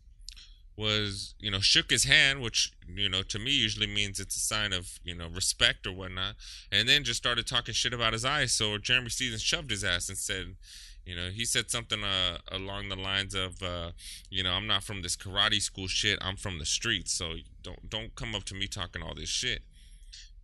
was, 0.75 1.35
you 1.39 1.51
know, 1.51 1.59
shook 1.59 1.89
his 1.91 2.05
hand, 2.05 2.41
which, 2.41 2.71
you 2.93 3.07
know, 3.07 3.21
to 3.23 3.37
me 3.37 3.51
usually 3.51 3.87
means 3.87 4.19
it's 4.19 4.35
a 4.35 4.39
sign 4.39 4.73
of, 4.73 4.99
you 5.03 5.13
know, 5.13 5.27
respect 5.27 5.85
or 5.85 5.91
whatnot, 5.91 6.35
and 6.71 6.89
then 6.89 7.03
just 7.03 7.17
started 7.17 7.45
talking 7.45 7.73
shit 7.73 7.93
about 7.93 8.13
his 8.13 8.25
eyes. 8.25 8.51
So 8.53 8.77
Jeremy 8.77 9.09
Stephens 9.09 9.41
shoved 9.41 9.69
his 9.69 9.83
ass 9.83 10.09
and 10.09 10.17
said, 10.17 10.55
you 11.05 11.15
know, 11.15 11.29
he 11.29 11.45
said 11.45 11.71
something 11.71 12.03
uh, 12.03 12.37
along 12.51 12.89
the 12.89 12.95
lines 12.95 13.33
of, 13.33 13.61
uh, 13.63 13.91
you 14.29 14.43
know, 14.43 14.51
I'm 14.51 14.67
not 14.67 14.83
from 14.83 15.01
this 15.01 15.15
karate 15.15 15.61
school 15.61 15.87
shit. 15.87 16.19
I'm 16.21 16.35
from 16.35 16.59
the 16.59 16.65
streets. 16.65 17.13
So 17.13 17.35
don't 17.63 17.89
don't 17.89 18.15
come 18.15 18.35
up 18.35 18.43
to 18.45 18.55
me 18.55 18.67
talking 18.67 19.01
all 19.01 19.15
this 19.15 19.29
shit. 19.29 19.63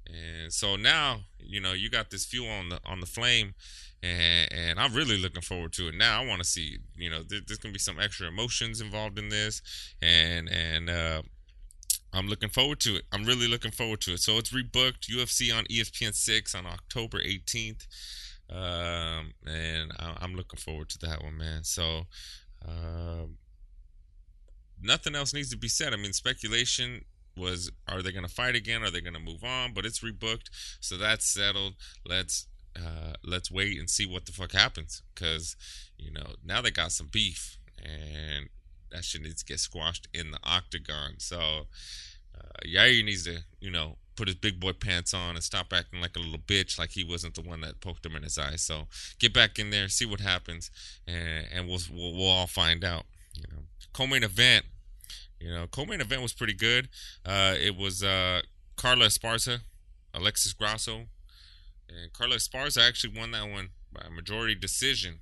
And 0.07 0.53
so 0.53 0.75
now, 0.75 1.21
you 1.39 1.59
know, 1.59 1.73
you 1.73 1.89
got 1.89 2.09
this 2.09 2.25
fuel 2.25 2.49
on 2.49 2.69
the 2.69 2.79
on 2.85 2.99
the 2.99 3.05
flame, 3.05 3.53
and 4.01 4.51
and 4.51 4.79
I'm 4.79 4.93
really 4.93 5.17
looking 5.17 5.41
forward 5.41 5.73
to 5.73 5.89
it. 5.89 5.95
Now 5.95 6.21
I 6.21 6.25
want 6.25 6.41
to 6.41 6.47
see, 6.47 6.77
you 6.95 7.09
know, 7.09 7.23
there, 7.23 7.39
there's 7.45 7.59
gonna 7.59 7.73
be 7.73 7.79
some 7.79 7.99
extra 7.99 8.27
emotions 8.27 8.81
involved 8.81 9.19
in 9.19 9.29
this, 9.29 9.61
and 10.01 10.49
and 10.49 10.89
uh, 10.89 11.21
I'm 12.13 12.27
looking 12.27 12.49
forward 12.49 12.79
to 12.81 12.95
it. 12.97 13.03
I'm 13.11 13.25
really 13.25 13.47
looking 13.47 13.71
forward 13.71 14.01
to 14.01 14.13
it. 14.13 14.19
So 14.21 14.37
it's 14.37 14.51
rebooked 14.51 15.09
UFC 15.11 15.55
on 15.55 15.65
ESPN 15.65 16.15
six 16.15 16.55
on 16.55 16.65
October 16.65 17.19
18th, 17.19 17.85
um, 18.50 19.34
and 19.46 19.92
I, 20.00 20.18
am 20.22 20.36
looking 20.36 20.60
forward 20.60 20.89
to 20.89 21.00
that 21.00 21.24
one, 21.24 21.38
man. 21.38 21.63
So. 21.63 22.08
Um, 22.68 23.38
nothing 24.82 25.16
else 25.16 25.34
needs 25.34 25.50
to 25.51 25.58
be 25.58 25.68
said. 25.68 25.94
I 25.94 25.98
mean, 25.98 26.13
speculation 26.13 27.06
was 27.38 27.72
are 27.88 28.01
they 28.01 28.12
going 28.12 28.25
to 28.25 28.34
fight 28.34 28.56
again? 28.56 28.84
Are 28.84 28.92
they 28.92 29.01
going 29.01 29.13
to 29.13 29.20
move 29.20 29.44
on? 29.44 29.74
But 29.74 29.86
it's 29.86 30.00
rebooked, 30.00 30.50
so 30.80 30.98
that's 30.98 31.25
settled. 31.25 31.75
Let's 32.06 32.48
uh, 32.75 33.13
let's 33.24 33.51
wait 33.51 33.80
and 33.80 33.89
see 33.89 34.06
what 34.06 34.25
the 34.25 34.32
fuck 34.32 34.51
happens 34.51 35.04
because 35.13 35.56
you 35.98 36.12
know 36.12 36.36
now 36.44 36.62
they 36.62 36.72
got 36.72 36.92
some 36.92 37.08
beef 37.12 37.58
and 37.84 38.50
that 38.92 39.04
shit 39.04 39.22
needs 39.22 39.44
to 39.44 39.46
get 39.46 39.60
squashed 39.60 40.08
in 40.13 40.32
the 40.32 40.39
octagon. 40.44 41.16
So 41.20 41.68
uh, 42.36 42.66
Yair 42.66 43.04
needs 43.06 43.25
to 43.25 43.39
you 43.60 43.72
know 43.72 43.98
put 44.17 44.27
his 44.27 44.36
big 44.36 44.59
boy 44.59 44.74
pants 44.74 45.13
on 45.13 45.36
and 45.36 45.43
stop 45.43 45.71
acting 45.71 46.01
like 46.01 46.17
a 46.17 46.19
little 46.19 46.39
bitch, 46.39 46.77
like 46.77 46.91
he 46.91 47.03
wasn't 47.05 47.36
the 47.36 47.41
one 47.41 47.62
that 47.62 47.79
poked 47.79 48.05
him 48.05 48.15
in 48.15 48.24
his 48.24 48.38
eye. 48.38 48.57
So 48.57 48.88
get 49.19 49.33
back 49.33 49.57
in 49.57 49.69
there, 49.69 49.88
see 49.88 50.05
what 50.05 50.19
happens, 50.19 50.69
and, 51.07 51.45
and 51.53 51.67
we'll, 51.67 51.79
we'll 51.93 52.13
we'll 52.13 52.27
all 52.27 52.47
find 52.47 52.83
out. 52.83 53.05
You 53.36 53.43
know, 53.43 53.63
co-main 53.93 54.24
event 54.24 54.65
you 55.39 55.51
know, 55.51 55.67
co-main 55.67 56.01
event 56.01 56.21
was 56.21 56.33
pretty 56.33 56.53
good. 56.53 56.89
Uh, 57.25 57.55
it 57.59 57.75
was 57.75 58.03
uh, 58.03 58.41
Carla 58.75 59.05
Esparza, 59.05 59.62
Alexis 60.13 60.53
Grasso, 60.53 61.05
and 61.88 62.12
Carla 62.13 62.36
Esparza 62.36 62.88
actually 62.88 63.17
won 63.17 63.31
that 63.31 63.50
one 63.50 63.69
by 63.93 64.07
majority 64.09 64.55
decision. 64.55 65.19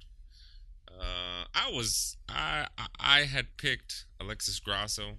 Uh, 0.89 1.45
I 1.53 1.69
was 1.71 2.15
I 2.29 2.67
I 2.99 3.21
had 3.21 3.57
picked 3.57 4.05
Alexis 4.19 4.59
Grasso. 4.59 5.17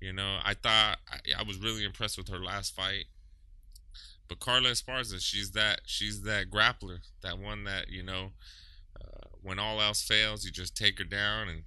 You 0.00 0.12
know, 0.12 0.38
I 0.44 0.54
thought 0.54 0.98
I, 1.08 1.40
I 1.40 1.42
was 1.42 1.58
really 1.58 1.84
impressed 1.84 2.18
with 2.18 2.28
her 2.28 2.38
last 2.38 2.74
fight. 2.74 3.06
But 4.28 4.40
Carla 4.40 4.70
Esparza, 4.70 5.20
she's 5.20 5.52
that 5.52 5.82
she's 5.86 6.22
that 6.22 6.50
grappler, 6.50 6.98
that 7.22 7.38
one 7.38 7.64
that 7.64 7.88
you 7.88 8.02
know, 8.02 8.32
uh, 9.00 9.28
when 9.42 9.58
all 9.58 9.80
else 9.80 10.02
fails, 10.02 10.44
you 10.44 10.50
just 10.50 10.76
take 10.76 10.98
her 10.98 11.04
down 11.04 11.48
and 11.48 11.62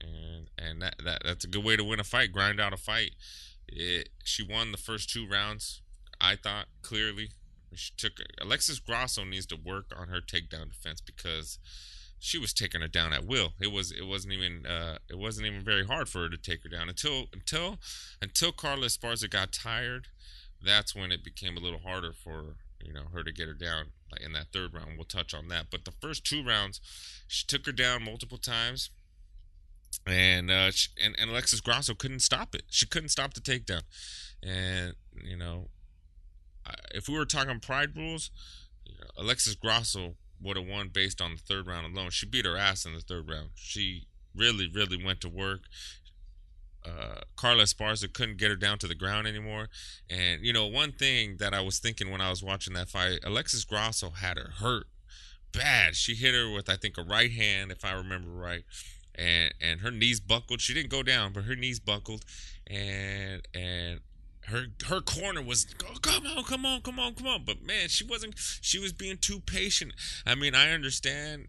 and 0.00 0.50
and 0.58 0.82
that, 0.82 0.96
that 1.04 1.22
that's 1.24 1.44
a 1.44 1.48
good 1.48 1.64
way 1.64 1.76
to 1.76 1.84
win 1.84 2.00
a 2.00 2.04
fight. 2.04 2.32
Grind 2.32 2.60
out 2.60 2.72
a 2.72 2.76
fight. 2.76 3.12
It, 3.68 4.10
she 4.24 4.42
won 4.42 4.72
the 4.72 4.78
first 4.78 5.10
two 5.10 5.26
rounds. 5.26 5.80
I 6.20 6.36
thought 6.36 6.66
clearly. 6.82 7.30
She 7.76 7.92
took 7.96 8.20
Alexis 8.40 8.78
Grasso 8.78 9.24
needs 9.24 9.46
to 9.46 9.56
work 9.56 9.86
on 9.96 10.06
her 10.06 10.20
takedown 10.20 10.68
defense 10.68 11.00
because 11.00 11.58
she 12.18 12.38
was 12.38 12.52
taking 12.52 12.80
her 12.80 12.88
down 12.88 13.12
at 13.12 13.26
will. 13.26 13.52
It 13.60 13.72
was 13.72 13.92
it 13.92 14.06
wasn't 14.06 14.34
even 14.34 14.66
uh, 14.66 14.98
it 15.08 15.18
wasn't 15.18 15.46
even 15.46 15.62
very 15.62 15.84
hard 15.84 16.08
for 16.08 16.22
her 16.22 16.28
to 16.28 16.36
take 16.36 16.62
her 16.62 16.68
down 16.68 16.88
until 16.88 17.26
until 17.32 17.78
until 18.20 18.52
Carla 18.52 18.86
Esparza 18.86 19.28
got 19.28 19.52
tired. 19.52 20.08
That's 20.62 20.94
when 20.94 21.12
it 21.12 21.22
became 21.22 21.56
a 21.56 21.60
little 21.60 21.80
harder 21.80 22.12
for 22.12 22.56
you 22.82 22.92
know 22.92 23.04
her 23.12 23.22
to 23.22 23.32
get 23.32 23.48
her 23.48 23.54
down 23.54 23.86
like 24.10 24.22
in 24.22 24.32
that 24.32 24.52
third 24.52 24.74
round. 24.74 24.92
We'll 24.96 25.04
touch 25.04 25.34
on 25.34 25.48
that. 25.48 25.66
But 25.70 25.84
the 25.84 25.92
first 26.00 26.24
two 26.24 26.42
rounds, 26.42 26.80
she 27.26 27.46
took 27.46 27.66
her 27.66 27.72
down 27.72 28.04
multiple 28.04 28.38
times 28.38 28.90
and 30.06 30.50
uh, 30.50 30.70
she, 30.70 30.88
and 31.02 31.14
and 31.18 31.30
Alexis 31.30 31.60
Grasso 31.60 31.94
couldn't 31.94 32.20
stop 32.20 32.54
it. 32.54 32.64
She 32.68 32.86
couldn't 32.86 33.10
stop 33.10 33.34
the 33.34 33.40
takedown, 33.40 33.82
and 34.42 34.94
you 35.22 35.36
know, 35.36 35.68
if 36.92 37.08
we 37.08 37.14
were 37.14 37.24
talking 37.24 37.60
pride 37.60 37.96
rules, 37.96 38.30
Alexis 39.16 39.54
Grasso 39.54 40.14
would 40.44 40.56
have 40.56 40.66
won 40.66 40.88
based 40.88 41.20
on 41.20 41.32
the 41.32 41.40
third 41.40 41.66
round 41.66 41.86
alone. 41.86 42.10
She 42.10 42.26
beat 42.26 42.44
her 42.44 42.56
ass 42.56 42.84
in 42.84 42.94
the 42.94 43.00
third 43.00 43.28
round. 43.28 43.50
She 43.54 44.06
really, 44.34 44.68
really 44.72 45.02
went 45.02 45.20
to 45.22 45.28
work. 45.28 45.62
Uh, 46.84 47.22
Carla 47.36 47.62
Esparza 47.62 48.12
couldn't 48.12 48.36
get 48.36 48.50
her 48.50 48.56
down 48.56 48.78
to 48.78 48.86
the 48.86 48.94
ground 48.94 49.26
anymore. 49.26 49.68
And 50.10 50.44
you 50.44 50.52
know, 50.52 50.66
one 50.66 50.92
thing 50.92 51.38
that 51.38 51.54
I 51.54 51.60
was 51.60 51.78
thinking 51.78 52.10
when 52.10 52.20
I 52.20 52.30
was 52.30 52.42
watching 52.42 52.74
that 52.74 52.90
fight, 52.90 53.20
Alexis 53.24 53.64
Grasso 53.64 54.10
had 54.10 54.36
her 54.36 54.50
hurt 54.58 54.86
bad. 55.52 55.96
She 55.96 56.14
hit 56.14 56.34
her 56.34 56.52
with 56.52 56.68
I 56.68 56.76
think 56.76 56.98
a 56.98 57.02
right 57.02 57.30
hand, 57.30 57.72
if 57.72 57.84
I 57.84 57.92
remember 57.92 58.30
right 58.30 58.64
and 59.14 59.54
and 59.60 59.80
her 59.80 59.90
knees 59.90 60.20
buckled. 60.20 60.60
She 60.60 60.74
didn't 60.74 60.90
go 60.90 61.02
down, 61.02 61.32
but 61.32 61.44
her 61.44 61.56
knees 61.56 61.80
buckled, 61.80 62.24
and 62.66 63.46
and 63.54 64.00
her 64.48 64.66
her 64.86 65.00
corner 65.00 65.42
was 65.42 65.66
oh, 65.84 65.98
come 66.00 66.26
on, 66.26 66.44
come 66.44 66.66
on, 66.66 66.82
come 66.82 66.98
on, 66.98 67.14
come 67.14 67.26
on. 67.26 67.44
But 67.44 67.62
man, 67.62 67.88
she 67.88 68.04
wasn't. 68.04 68.34
She 68.60 68.78
was 68.78 68.92
being 68.92 69.16
too 69.16 69.40
patient. 69.40 69.92
I 70.26 70.34
mean, 70.34 70.54
I 70.54 70.70
understand. 70.72 71.48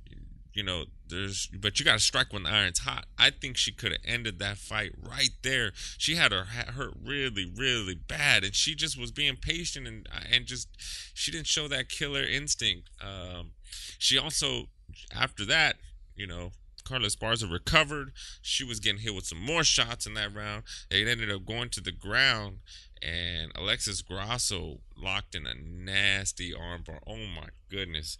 You 0.54 0.64
know, 0.64 0.86
there's, 1.10 1.48
but 1.48 1.80
you 1.80 1.86
got 1.86 1.94
to 1.96 2.00
strike 2.00 2.32
when 2.32 2.44
the 2.44 2.50
iron's 2.50 2.80
hot. 2.80 3.08
I 3.20 3.30
think 3.30 3.58
she 3.58 3.74
could 3.74 3.92
have 3.92 4.00
ended 4.06 4.40
that 4.40 4.58
fight 4.58 4.94
right 4.98 5.32
there. 5.44 5.74
She 5.98 6.16
had 6.16 6.32
her 6.32 6.46
hurt 6.46 6.94
really, 7.04 7.52
really 7.54 7.96
bad, 7.96 8.46
and 8.46 8.56
she 8.56 8.74
just 8.74 8.98
was 8.98 9.12
being 9.12 9.36
patient 9.36 9.86
and 9.86 10.08
and 10.32 10.46
just 10.46 10.70
she 11.14 11.30
didn't 11.30 11.48
show 11.48 11.68
that 11.68 11.90
killer 11.90 12.24
instinct. 12.24 12.90
Um, 13.02 13.52
she 13.98 14.18
also 14.18 14.70
after 15.14 15.44
that, 15.46 15.75
you 16.16 16.25
know, 16.25 16.52
Carla 16.86 17.08
Esparza 17.08 17.51
recovered. 17.51 18.13
She 18.42 18.63
was 18.63 18.80
getting 18.80 19.01
hit 19.01 19.15
with 19.15 19.25
some 19.25 19.42
more 19.42 19.63
shots 19.63 20.06
in 20.06 20.13
that 20.13 20.34
round. 20.34 20.63
It 20.89 21.08
ended 21.08 21.32
up 21.32 21.46
going 21.46 21.70
to 21.72 21.82
the 21.82 21.92
ground, 21.92 22.60
and 23.01 23.51
Alexis 23.56 24.01
Grasso 24.01 24.80
locked 24.96 25.36
in 25.36 25.46
a 25.46 25.56
nasty 25.56 26.54
armbar. 26.54 27.00
Oh 27.06 27.18
my 27.18 27.50
goodness! 27.70 28.18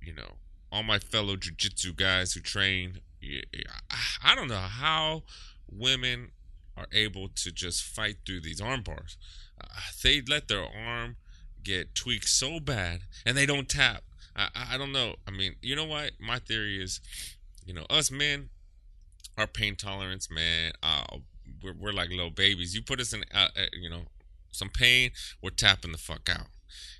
You 0.00 0.14
know, 0.14 0.36
all 0.70 0.82
my 0.82 0.98
fellow 0.98 1.36
jiu-jitsu 1.36 1.94
guys 1.94 2.32
who 2.32 2.40
train, 2.40 3.00
I 4.22 4.34
don't 4.34 4.48
know 4.48 4.56
how 4.56 5.24
women 5.70 6.30
are 6.76 6.86
able 6.92 7.28
to 7.28 7.52
just 7.52 7.82
fight 7.82 8.16
through 8.24 8.40
these 8.40 8.60
arm 8.60 8.82
bars. 8.82 9.16
Uh, 9.60 9.66
they 10.02 10.22
let 10.26 10.48
their 10.48 10.64
arm 10.64 11.16
get 11.62 11.94
tweaked 11.94 12.28
so 12.28 12.58
bad, 12.58 13.02
and 13.26 13.36
they 13.36 13.46
don't 13.46 13.68
tap. 13.68 14.04
I, 14.36 14.48
I 14.72 14.78
don't 14.78 14.92
know. 14.92 15.16
I 15.26 15.30
mean, 15.30 15.56
you 15.62 15.76
know 15.76 15.84
what? 15.84 16.12
My 16.20 16.38
theory 16.38 16.82
is, 16.82 17.00
you 17.64 17.74
know, 17.74 17.84
us 17.90 18.10
men, 18.10 18.48
our 19.36 19.46
pain 19.46 19.76
tolerance, 19.76 20.30
man, 20.30 20.72
uh, 20.82 21.18
we're, 21.62 21.74
we're 21.74 21.92
like 21.92 22.10
little 22.10 22.30
babies. 22.30 22.74
You 22.74 22.82
put 22.82 23.00
us 23.00 23.12
in, 23.12 23.24
uh, 23.34 23.48
uh, 23.56 23.66
you 23.72 23.90
know, 23.90 24.02
some 24.50 24.68
pain, 24.68 25.10
we're 25.42 25.50
tapping 25.50 25.92
the 25.92 25.98
fuck 25.98 26.28
out. 26.28 26.46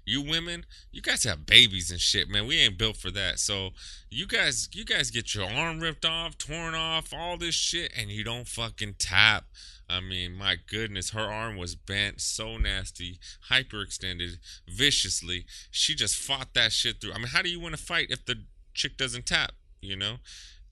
You 0.04 0.20
women, 0.20 0.66
you 0.90 1.00
guys 1.00 1.24
have 1.24 1.46
babies 1.46 1.90
and 1.90 2.00
shit, 2.00 2.28
man. 2.28 2.46
We 2.46 2.58
ain't 2.58 2.76
built 2.76 2.96
for 2.96 3.10
that. 3.12 3.38
So 3.38 3.70
you 4.10 4.26
guys, 4.26 4.68
you 4.72 4.84
guys 4.84 5.10
get 5.10 5.34
your 5.34 5.48
arm 5.48 5.78
ripped 5.78 6.04
off, 6.04 6.36
torn 6.36 6.74
off, 6.74 7.12
all 7.14 7.36
this 7.36 7.54
shit, 7.54 7.92
and 7.96 8.10
you 8.10 8.24
don't 8.24 8.48
fucking 8.48 8.96
tap. 8.98 9.44
I 9.88 10.00
mean, 10.00 10.34
my 10.34 10.56
goodness, 10.68 11.10
her 11.10 11.20
arm 11.20 11.56
was 11.56 11.74
bent 11.74 12.20
so 12.20 12.56
nasty, 12.56 13.18
hyperextended, 13.50 14.38
viciously. 14.68 15.44
She 15.70 15.94
just 15.94 16.16
fought 16.16 16.54
that 16.54 16.72
shit 16.72 17.00
through. 17.00 17.12
I 17.12 17.18
mean, 17.18 17.28
how 17.28 17.42
do 17.42 17.50
you 17.50 17.60
want 17.60 17.76
to 17.76 17.82
fight 17.82 18.06
if 18.10 18.24
the 18.24 18.44
chick 18.74 18.96
doesn't 18.96 19.26
tap? 19.26 19.52
You 19.80 19.96
know, 19.96 20.16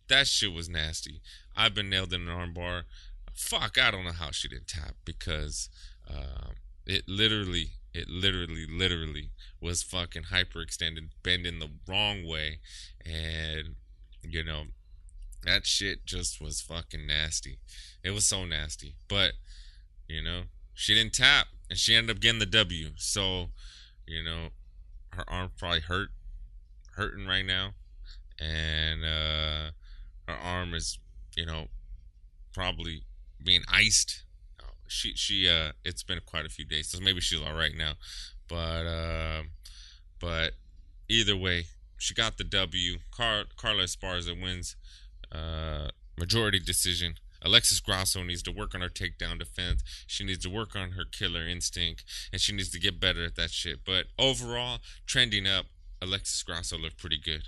that 0.09 0.27
shit 0.27 0.53
was 0.53 0.69
nasty. 0.69 1.21
I've 1.57 1.75
been 1.75 1.91
nailed 1.91 2.13
in 2.13 2.29
an 2.29 2.35
armbar. 2.35 2.85
Fuck, 3.35 3.79
I 3.79 3.91
don't 3.91 4.05
know 4.05 4.13
how 4.13 4.31
she 4.31 4.49
didn't 4.49 4.69
tap 4.69 4.95
because 5.05 5.69
uh, 6.09 6.51
it 6.87 7.09
literally, 7.09 7.73
it 7.93 8.09
literally, 8.09 8.67
literally 8.71 9.31
was 9.61 9.83
fucking 9.83 10.25
hyperextended, 10.25 11.09
bending 11.23 11.59
the 11.59 11.71
wrong 11.87 12.27
way, 12.27 12.61
and 13.05 13.75
you 14.23 14.45
know, 14.45 14.65
that 15.45 15.67
shit 15.67 16.05
just 16.05 16.41
was 16.41 16.61
fucking 16.61 17.07
nasty. 17.07 17.59
It 18.03 18.11
was 18.11 18.27
so 18.27 18.45
nasty. 18.45 18.95
But, 19.09 19.33
you 20.09 20.23
know, 20.23 20.43
she 20.75 20.95
didn't 20.95 21.15
tap 21.15 21.47
and 21.69 21.79
she 21.79 21.95
ended 21.95 22.17
up 22.17 22.21
getting 22.21 22.41
the 22.41 22.47
W. 22.47 22.91
So, 22.97 23.51
you 24.07 24.23
know, 24.23 24.49
her 25.13 25.29
arm 25.29 25.51
probably 25.59 25.81
hurt 25.81 26.11
hurting 26.97 27.27
right 27.27 27.45
now. 27.45 27.71
And 28.39 29.05
uh 29.05 29.71
her 30.29 30.39
arm 30.43 30.75
is, 30.75 30.99
you 31.37 31.47
know, 31.47 31.69
probably 32.53 33.03
being 33.43 33.63
iced. 33.69 34.25
She 34.87 35.15
she 35.15 35.49
uh 35.49 35.73
it's 35.85 36.03
been 36.03 36.21
quite 36.27 36.47
a 36.47 36.51
few 36.51 36.65
days, 36.65 36.89
so 36.89 37.01
maybe 37.01 37.21
she's 37.21 37.41
all 37.41 37.55
right 37.55 37.77
now. 37.77 37.95
But 38.49 38.87
uh, 38.87 39.43
but 40.19 40.55
either 41.09 41.37
way, 41.37 41.67
she 41.99 42.15
got 42.15 42.37
the 42.37 42.45
W. 42.45 42.99
Car- 43.13 43.45
Carla 43.57 43.85
Esparza 43.85 44.41
wins 44.41 44.75
uh, 45.33 45.89
majority 46.19 46.59
decision. 46.59 47.15
Alexis 47.43 47.81
Grasso 47.81 48.23
needs 48.23 48.43
to 48.43 48.53
work 48.53 48.75
on 48.75 48.83
her 48.83 48.89
takedown 48.89 49.39
defense. 49.39 49.83
She 50.07 50.25
needs 50.25 50.43
to 50.45 50.51
work 50.51 50.77
on 50.77 50.93
her 50.93 51.05
killer 51.11 51.47
instinct, 51.47 52.05
and 52.33 52.41
she 52.41 52.53
needs 52.53 52.71
to 52.71 52.79
get 52.79 53.01
better 53.01 53.25
at 53.25 53.37
that 53.37 53.51
shit. 53.51 53.81
But 53.85 54.07
overall, 54.19 54.81
trending 55.07 55.47
up, 55.47 55.67
Alexis 56.03 56.43
Grasso 56.43 56.77
looked 56.77 56.99
pretty 56.99 57.19
good. 57.19 57.45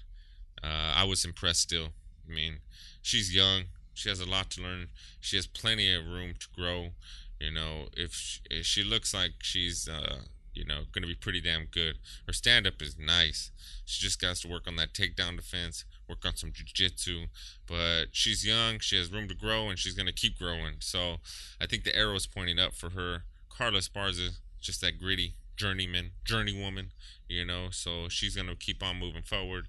Uh, 0.62 0.94
I 0.96 1.04
was 1.04 1.24
impressed 1.24 1.60
still. 1.60 1.88
I 2.26 2.32
mean, 2.32 2.60
she's 3.02 3.34
young. 3.34 3.64
She 3.92 4.08
has 4.08 4.20
a 4.20 4.28
lot 4.28 4.50
to 4.52 4.62
learn. 4.62 4.88
She 5.20 5.36
has 5.36 5.46
plenty 5.46 5.92
of 5.94 6.06
room 6.06 6.34
to 6.40 6.46
grow. 6.56 6.90
You 7.38 7.52
know, 7.52 7.88
if 7.94 8.14
she, 8.14 8.40
if 8.50 8.64
she 8.64 8.84
looks 8.84 9.12
like 9.12 9.32
she's 9.42 9.88
uh, 9.88 10.20
you 10.54 10.64
know, 10.64 10.82
going 10.92 11.02
to 11.02 11.08
be 11.08 11.14
pretty 11.14 11.40
damn 11.40 11.66
good. 11.66 11.98
Her 12.26 12.32
stand 12.32 12.66
up 12.66 12.80
is 12.82 12.98
nice. 12.98 13.50
She 13.84 14.02
just 14.02 14.20
got 14.20 14.36
to 14.36 14.48
work 14.48 14.66
on 14.66 14.76
that 14.76 14.92
takedown 14.92 15.36
defense, 15.36 15.84
work 16.12 16.26
on 16.26 16.36
some 16.36 16.52
jiu-jitsu. 16.52 17.26
But 17.66 18.06
she's 18.12 18.44
young, 18.44 18.78
she 18.80 18.96
has 18.96 19.12
room 19.12 19.28
to 19.28 19.34
grow, 19.34 19.68
and 19.68 19.78
she's 19.78 19.94
going 19.94 20.06
to 20.06 20.12
keep 20.12 20.38
growing. 20.38 20.76
So 20.80 21.16
I 21.60 21.66
think 21.66 21.84
the 21.84 21.96
arrow 21.96 22.14
is 22.14 22.26
pointing 22.26 22.58
up 22.58 22.74
for 22.74 22.90
her. 22.90 23.24
Carla 23.48 23.78
Esparza, 23.78 24.38
just 24.60 24.80
that 24.80 24.98
gritty 24.98 25.34
journeyman, 25.56 26.12
journeywoman, 26.26 26.88
you 27.28 27.44
know. 27.44 27.68
So 27.70 28.08
she's 28.08 28.36
going 28.36 28.48
to 28.48 28.56
keep 28.56 28.82
on 28.82 28.98
moving 28.98 29.22
forward. 29.22 29.68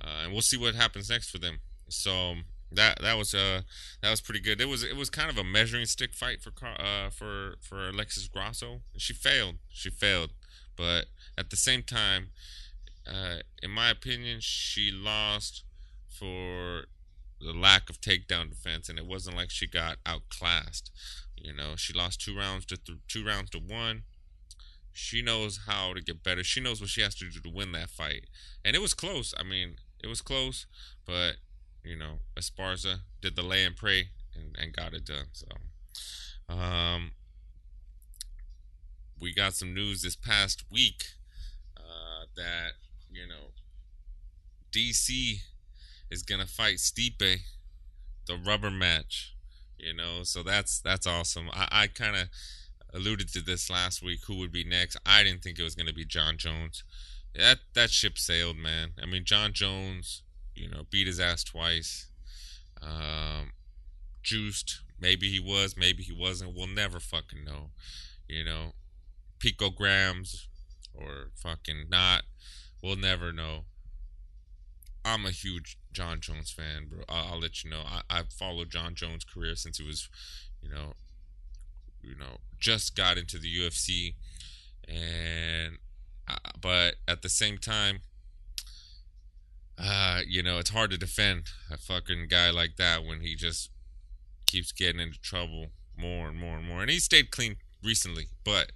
Uh, 0.00 0.24
and 0.24 0.32
we'll 0.32 0.42
see 0.42 0.56
what 0.56 0.74
happens 0.74 1.10
next 1.10 1.30
for 1.30 1.38
them. 1.38 1.60
So 1.88 2.36
that 2.72 3.00
that 3.02 3.16
was 3.16 3.34
uh 3.34 3.62
that 4.02 4.10
was 4.10 4.20
pretty 4.20 4.40
good. 4.40 4.60
It 4.60 4.68
was 4.68 4.82
it 4.82 4.96
was 4.96 5.10
kind 5.10 5.30
of 5.30 5.38
a 5.38 5.44
measuring 5.44 5.86
stick 5.86 6.12
fight 6.12 6.38
for 6.42 6.50
uh 6.66 7.10
for 7.10 7.56
for 7.60 7.88
Alexis 7.88 8.26
Grasso. 8.26 8.80
She 8.96 9.12
failed. 9.12 9.56
She 9.68 9.90
failed, 9.90 10.30
but 10.76 11.06
at 11.38 11.50
the 11.50 11.56
same 11.56 11.82
time, 11.82 12.28
uh, 13.06 13.38
in 13.62 13.70
my 13.70 13.90
opinion, 13.90 14.38
she 14.40 14.90
lost 14.90 15.64
for 16.08 16.84
the 17.40 17.52
lack 17.52 17.90
of 17.90 18.00
takedown 18.00 18.48
defense, 18.48 18.88
and 18.88 18.98
it 18.98 19.06
wasn't 19.06 19.36
like 19.36 19.50
she 19.50 19.66
got 19.66 19.98
outclassed. 20.06 20.90
You 21.36 21.52
know, 21.52 21.74
she 21.76 21.92
lost 21.92 22.20
two 22.20 22.36
rounds 22.36 22.64
to 22.66 22.76
th- 22.76 22.98
two 23.08 23.24
rounds 23.24 23.50
to 23.50 23.58
one. 23.58 24.04
She 24.92 25.22
knows 25.22 25.60
how 25.66 25.92
to 25.92 26.00
get 26.00 26.22
better. 26.22 26.44
She 26.44 26.60
knows 26.60 26.80
what 26.80 26.90
she 26.90 27.00
has 27.00 27.14
to 27.16 27.28
do 27.28 27.40
to 27.40 27.50
win 27.50 27.72
that 27.72 27.90
fight, 27.90 28.26
and 28.64 28.74
it 28.74 28.82
was 28.82 28.94
close. 28.94 29.34
I 29.38 29.42
mean, 29.42 29.76
it 30.02 30.06
was 30.06 30.20
close, 30.20 30.66
but 31.04 31.36
you 31.82 31.96
know, 31.96 32.20
Esparza 32.36 33.00
did 33.20 33.36
the 33.36 33.42
lay 33.42 33.64
and 33.64 33.76
pray 33.76 34.08
and, 34.34 34.56
and 34.58 34.72
got 34.72 34.94
it 34.94 35.04
done. 35.04 35.26
So, 35.32 35.46
um, 36.48 37.12
we 39.20 39.34
got 39.34 39.54
some 39.54 39.74
news 39.74 40.02
this 40.02 40.16
past 40.16 40.64
week 40.70 41.04
uh, 41.76 42.26
that 42.36 42.72
you 43.24 43.30
know 43.30 43.52
DC 44.72 45.38
is 46.10 46.22
gonna 46.22 46.46
fight 46.46 46.76
Stipe, 46.76 47.38
the 48.26 48.36
rubber 48.36 48.70
match. 48.70 49.34
You 49.78 49.94
know, 49.94 50.22
so 50.22 50.42
that's 50.42 50.80
that's 50.80 51.06
awesome. 51.06 51.48
I, 51.52 51.68
I 51.70 51.86
kind 51.86 52.16
of 52.16 52.28
alluded 52.92 53.28
to 53.32 53.40
this 53.40 53.70
last 53.70 54.02
week. 54.02 54.20
Who 54.26 54.36
would 54.38 54.52
be 54.52 54.64
next? 54.64 54.96
I 55.04 55.22
didn't 55.24 55.42
think 55.42 55.58
it 55.58 55.64
was 55.64 55.74
gonna 55.74 55.92
be 55.92 56.04
Jon 56.04 56.36
Jones. 56.36 56.84
That 57.34 57.58
that 57.74 57.90
ship 57.90 58.18
sailed, 58.18 58.56
man. 58.56 58.90
I 59.02 59.06
mean, 59.06 59.24
Jon 59.24 59.52
Jones 59.52 60.22
you 60.54 60.68
know, 60.68 60.82
beat 60.90 61.06
his 61.06 61.20
ass 61.20 61.44
twice. 61.44 62.08
Um, 62.80 63.52
juiced. 64.22 64.80
Maybe 65.00 65.28
he 65.28 65.40
was, 65.40 65.76
maybe 65.76 66.02
he 66.02 66.12
wasn't. 66.12 66.54
We'll 66.54 66.66
never 66.66 67.00
fucking 67.00 67.44
know. 67.44 67.70
You 68.28 68.44
know, 68.44 68.72
picograms 69.38 70.46
or 70.94 71.30
fucking 71.34 71.86
not. 71.90 72.22
We'll 72.84 72.96
never 72.96 73.32
know. 73.32 73.64
I'm 75.06 75.24
a 75.24 75.30
huge 75.30 75.78
Jon 75.90 76.20
Jones 76.20 76.50
fan, 76.50 76.86
bro. 76.90 77.04
I'll, 77.08 77.32
I'll 77.32 77.40
let 77.40 77.64
you 77.64 77.70
know. 77.70 77.80
I, 77.86 78.02
I've 78.10 78.30
followed 78.30 78.68
Jon 78.68 78.94
Jones' 78.94 79.24
career 79.24 79.56
since 79.56 79.78
he 79.78 79.86
was, 79.86 80.10
you 80.60 80.68
know, 80.68 80.92
you 82.02 82.14
know, 82.14 82.36
just 82.60 82.94
got 82.94 83.16
into 83.16 83.38
the 83.38 83.48
UFC, 83.48 84.16
and 84.86 85.78
uh, 86.28 86.36
but 86.60 86.96
at 87.08 87.22
the 87.22 87.30
same 87.30 87.56
time, 87.56 88.00
uh, 89.78 90.20
you 90.28 90.42
know, 90.42 90.58
it's 90.58 90.68
hard 90.68 90.90
to 90.90 90.98
defend 90.98 91.44
a 91.70 91.78
fucking 91.78 92.26
guy 92.28 92.50
like 92.50 92.76
that 92.76 93.02
when 93.02 93.20
he 93.20 93.34
just 93.34 93.70
keeps 94.44 94.72
getting 94.72 95.00
into 95.00 95.18
trouble 95.22 95.68
more 95.96 96.28
and 96.28 96.36
more 96.36 96.58
and 96.58 96.68
more. 96.68 96.82
And 96.82 96.90
he 96.90 96.98
stayed 96.98 97.30
clean 97.30 97.56
recently, 97.82 98.26
but 98.44 98.72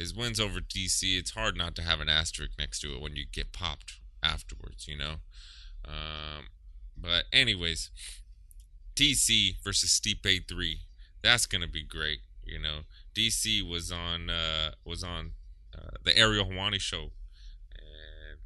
his 0.00 0.14
wins 0.14 0.40
over 0.40 0.60
DC, 0.60 1.18
it's 1.18 1.32
hard 1.32 1.56
not 1.56 1.74
to 1.76 1.82
have 1.82 2.00
an 2.00 2.08
asterisk 2.08 2.52
next 2.58 2.80
to 2.80 2.94
it 2.94 3.00
when 3.00 3.16
you 3.16 3.24
get 3.30 3.52
popped 3.52 4.00
afterwards, 4.22 4.88
you 4.88 4.96
know. 4.96 5.16
Um, 5.84 6.48
but 6.96 7.24
anyways, 7.32 7.90
DC 8.96 9.62
versus 9.62 9.90
Stipe 9.90 10.48
three, 10.48 10.80
that's 11.22 11.46
gonna 11.46 11.68
be 11.68 11.82
great. 11.82 12.20
You 12.44 12.58
know, 12.58 12.80
DC 13.14 13.68
was 13.68 13.92
on 13.92 14.30
uh, 14.30 14.72
was 14.84 15.04
on 15.04 15.32
uh, 15.76 15.96
the 16.04 16.16
Ariel 16.16 16.46
Helwani 16.46 16.80
show 16.80 17.10
and 17.78 18.38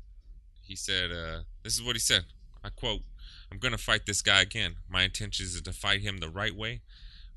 he 0.62 0.76
said, 0.76 1.11
uh, 1.11 1.40
this 1.62 1.75
is 1.75 1.82
what 1.82 1.96
he 1.96 2.00
said. 2.00 2.25
I 2.62 2.70
quote, 2.70 3.02
I'm 3.50 3.58
going 3.58 3.73
to 3.73 3.78
fight 3.78 4.06
this 4.06 4.23
guy 4.23 4.42
again. 4.42 4.76
My 4.88 5.02
intention 5.02 5.46
is 5.46 5.61
to 5.61 5.73
fight 5.73 6.00
him 6.00 6.19
the 6.19 6.28
right 6.28 6.54
way. 6.54 6.80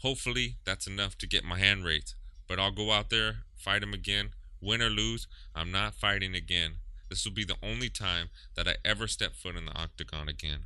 Hopefully, 0.01 0.57
that's 0.65 0.87
enough 0.87 1.17
to 1.19 1.27
get 1.27 1.43
my 1.43 1.59
hand 1.59 1.83
raised. 1.83 2.15
But 2.47 2.59
I'll 2.59 2.71
go 2.71 2.91
out 2.91 3.09
there, 3.09 3.43
fight 3.57 3.83
him 3.83 3.93
again. 3.93 4.31
Win 4.61 4.81
or 4.81 4.89
lose, 4.89 5.27
I'm 5.53 5.71
not 5.71 5.93
fighting 5.93 6.33
again. 6.33 6.77
This 7.09 7.23
will 7.23 7.33
be 7.33 7.45
the 7.45 7.57
only 7.63 7.89
time 7.89 8.29
that 8.55 8.67
I 8.67 8.75
ever 8.83 9.07
step 9.07 9.33
foot 9.35 9.55
in 9.55 9.65
the 9.65 9.77
octagon 9.77 10.27
again. 10.27 10.65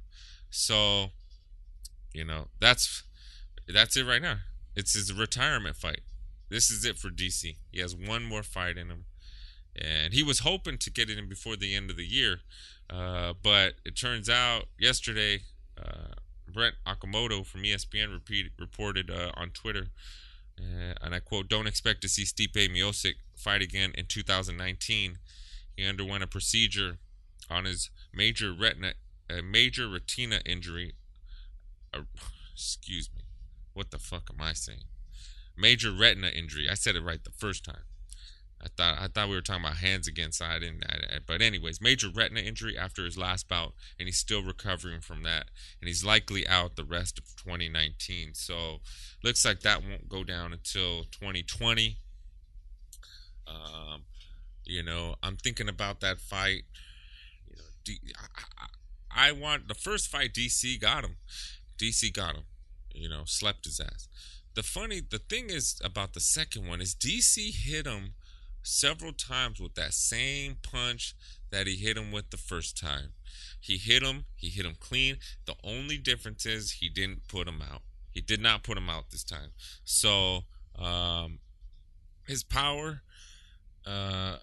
So, 0.49 1.11
you 2.13 2.23
know, 2.23 2.47
that's 2.59 3.03
that's 3.67 3.97
it 3.97 4.05
right 4.05 4.21
now. 4.21 4.37
It's 4.75 4.93
his 4.93 5.13
retirement 5.13 5.75
fight. 5.75 6.01
This 6.49 6.71
is 6.71 6.85
it 6.85 6.97
for 6.97 7.09
DC. 7.09 7.55
He 7.71 7.79
has 7.79 7.95
one 7.95 8.23
more 8.23 8.43
fight 8.43 8.77
in 8.77 8.87
him 8.87 9.05
and 9.75 10.13
he 10.13 10.23
was 10.23 10.39
hoping 10.39 10.77
to 10.77 10.91
get 10.91 11.09
it 11.09 11.17
in 11.17 11.27
before 11.29 11.55
the 11.55 11.75
end 11.75 11.89
of 11.89 11.97
the 11.97 12.05
year. 12.05 12.41
Uh, 12.89 13.33
but 13.41 13.75
it 13.85 13.95
turns 13.95 14.29
out 14.29 14.65
yesterday, 14.77 15.41
uh, 15.77 16.13
Brett 16.51 16.73
Okamoto 16.85 17.45
from 17.45 17.63
ESPN 17.63 18.11
repeat, 18.11 18.51
reported 18.59 19.09
uh, 19.09 19.31
on 19.35 19.51
Twitter, 19.51 19.87
uh, 20.59 20.93
and 21.01 21.13
I 21.15 21.19
quote: 21.19 21.47
"Don't 21.47 21.67
expect 21.67 22.01
to 22.01 22.09
see 22.09 22.23
Stipe 22.23 22.69
Miocic 22.69 23.15
fight 23.35 23.61
again 23.61 23.91
in 23.95 24.05
2019. 24.05 25.17
He 25.75 25.85
underwent 25.85 26.23
a 26.23 26.27
procedure 26.27 26.97
on 27.49 27.65
his 27.65 27.89
major 28.13 28.53
retina, 28.53 28.93
a 29.29 29.41
major 29.41 29.87
retina 29.87 30.41
injury. 30.45 30.93
Uh, 31.93 32.01
excuse 32.53 33.09
me, 33.15 33.23
what 33.73 33.91
the 33.91 33.99
fuck 33.99 34.29
am 34.33 34.41
I 34.41 34.53
saying? 34.53 34.85
Major 35.57 35.91
retina 35.91 36.27
injury. 36.27 36.69
I 36.69 36.75
said 36.75 36.95
it 36.95 37.01
right 37.01 37.23
the 37.23 37.31
first 37.31 37.63
time." 37.63 37.83
I 38.63 38.67
thought 38.77 38.97
I 38.99 39.07
thought 39.07 39.29
we 39.29 39.35
were 39.35 39.41
talking 39.41 39.65
about 39.65 39.77
hands 39.77 40.07
again, 40.07 40.31
so 40.31 40.45
I 40.45 40.59
didn't. 40.59 40.83
I, 40.87 41.15
I, 41.15 41.19
but 41.25 41.41
anyways, 41.41 41.81
major 41.81 42.09
retina 42.13 42.41
injury 42.41 42.77
after 42.77 43.03
his 43.03 43.17
last 43.17 43.47
bout, 43.47 43.73
and 43.99 44.07
he's 44.07 44.17
still 44.17 44.43
recovering 44.43 45.01
from 45.01 45.23
that, 45.23 45.47
and 45.79 45.87
he's 45.87 46.05
likely 46.05 46.47
out 46.47 46.75
the 46.75 46.83
rest 46.83 47.17
of 47.17 47.25
2019. 47.43 48.35
So 48.35 48.81
looks 49.23 49.43
like 49.43 49.61
that 49.61 49.81
won't 49.81 50.09
go 50.09 50.23
down 50.23 50.53
until 50.53 51.05
2020. 51.05 51.97
Um, 53.47 54.03
you 54.63 54.83
know, 54.83 55.15
I'm 55.23 55.37
thinking 55.37 55.67
about 55.67 55.99
that 56.01 56.19
fight. 56.19 56.63
You 57.49 57.55
know, 57.55 57.63
D, 57.83 57.97
I, 58.15 58.65
I, 59.17 59.29
I 59.29 59.31
want 59.31 59.67
the 59.67 59.75
first 59.75 60.07
fight. 60.07 60.33
DC 60.33 60.79
got 60.79 61.03
him. 61.03 61.17
DC 61.79 62.13
got 62.13 62.35
him. 62.35 62.43
You 62.93 63.09
know, 63.09 63.23
slept 63.25 63.65
his 63.65 63.79
ass. 63.79 64.07
The 64.53 64.63
funny, 64.63 65.01
the 65.01 65.19
thing 65.19 65.49
is 65.49 65.79
about 65.83 66.13
the 66.13 66.19
second 66.19 66.67
one 66.67 66.81
is 66.81 66.93
DC 66.93 67.53
hit 67.55 67.87
him 67.87 68.13
several 68.63 69.13
times 69.13 69.59
with 69.59 69.75
that 69.75 69.93
same 69.93 70.57
punch 70.61 71.15
that 71.51 71.67
he 71.67 71.75
hit 71.75 71.97
him 71.97 72.11
with 72.11 72.29
the 72.29 72.37
first 72.37 72.77
time. 72.77 73.13
He 73.59 73.77
hit 73.77 74.03
him, 74.03 74.25
he 74.35 74.49
hit 74.49 74.65
him 74.65 74.75
clean. 74.79 75.17
The 75.45 75.55
only 75.63 75.97
difference 75.97 76.45
is 76.45 76.71
he 76.71 76.89
didn't 76.89 77.27
put 77.27 77.47
him 77.47 77.61
out. 77.61 77.81
He 78.11 78.21
did 78.21 78.41
not 78.41 78.63
put 78.63 78.77
him 78.77 78.89
out 78.89 79.11
this 79.11 79.23
time. 79.23 79.51
So, 79.83 80.41
um, 80.77 81.39
his 82.27 82.43
power, 82.43 83.01
uh, 83.85 84.37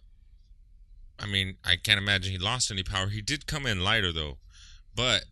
I 1.19 1.27
mean, 1.27 1.57
I 1.65 1.77
can't 1.77 1.99
imagine 1.99 2.33
he 2.33 2.39
lost 2.39 2.71
any 2.71 2.83
power. 2.83 3.09
He 3.09 3.21
did 3.21 3.47
come 3.47 3.67
in 3.67 3.83
lighter 3.83 4.13
though, 4.13 4.39
but 4.95 5.25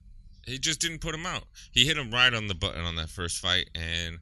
he 0.44 0.58
just 0.58 0.80
didn't 0.80 1.00
put 1.00 1.14
him 1.14 1.26
out. 1.26 1.44
He 1.72 1.86
hit 1.86 1.96
him 1.96 2.10
right 2.10 2.32
on 2.32 2.46
the 2.46 2.54
button 2.54 2.84
on 2.84 2.96
that 2.96 3.08
first 3.08 3.38
fight, 3.38 3.70
and 3.74 4.18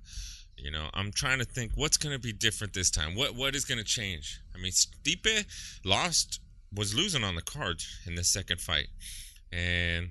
you 0.65 0.71
know, 0.71 0.89
I'm 0.95 1.13
trying 1.13 1.41
to 1.41 1.45
think 1.45 1.73
what's 1.75 1.99
going 1.99 2.15
to 2.15 2.19
be 2.19 2.33
different 2.33 2.73
this 2.73 2.91
time. 2.91 3.15
What 3.15 3.35
what 3.37 3.55
is 3.55 3.67
going 3.67 3.77
to 3.77 3.85
change? 3.85 4.41
I 4.55 4.59
mean, 4.59 4.73
Stipe 4.73 5.45
lost 5.85 6.41
was 6.75 6.95
losing 6.95 7.23
on 7.23 7.35
the 7.35 7.43
cards 7.43 7.87
in 8.07 8.15
the 8.15 8.25
second 8.25 8.63
fight, 8.63 8.89
and 9.53 10.09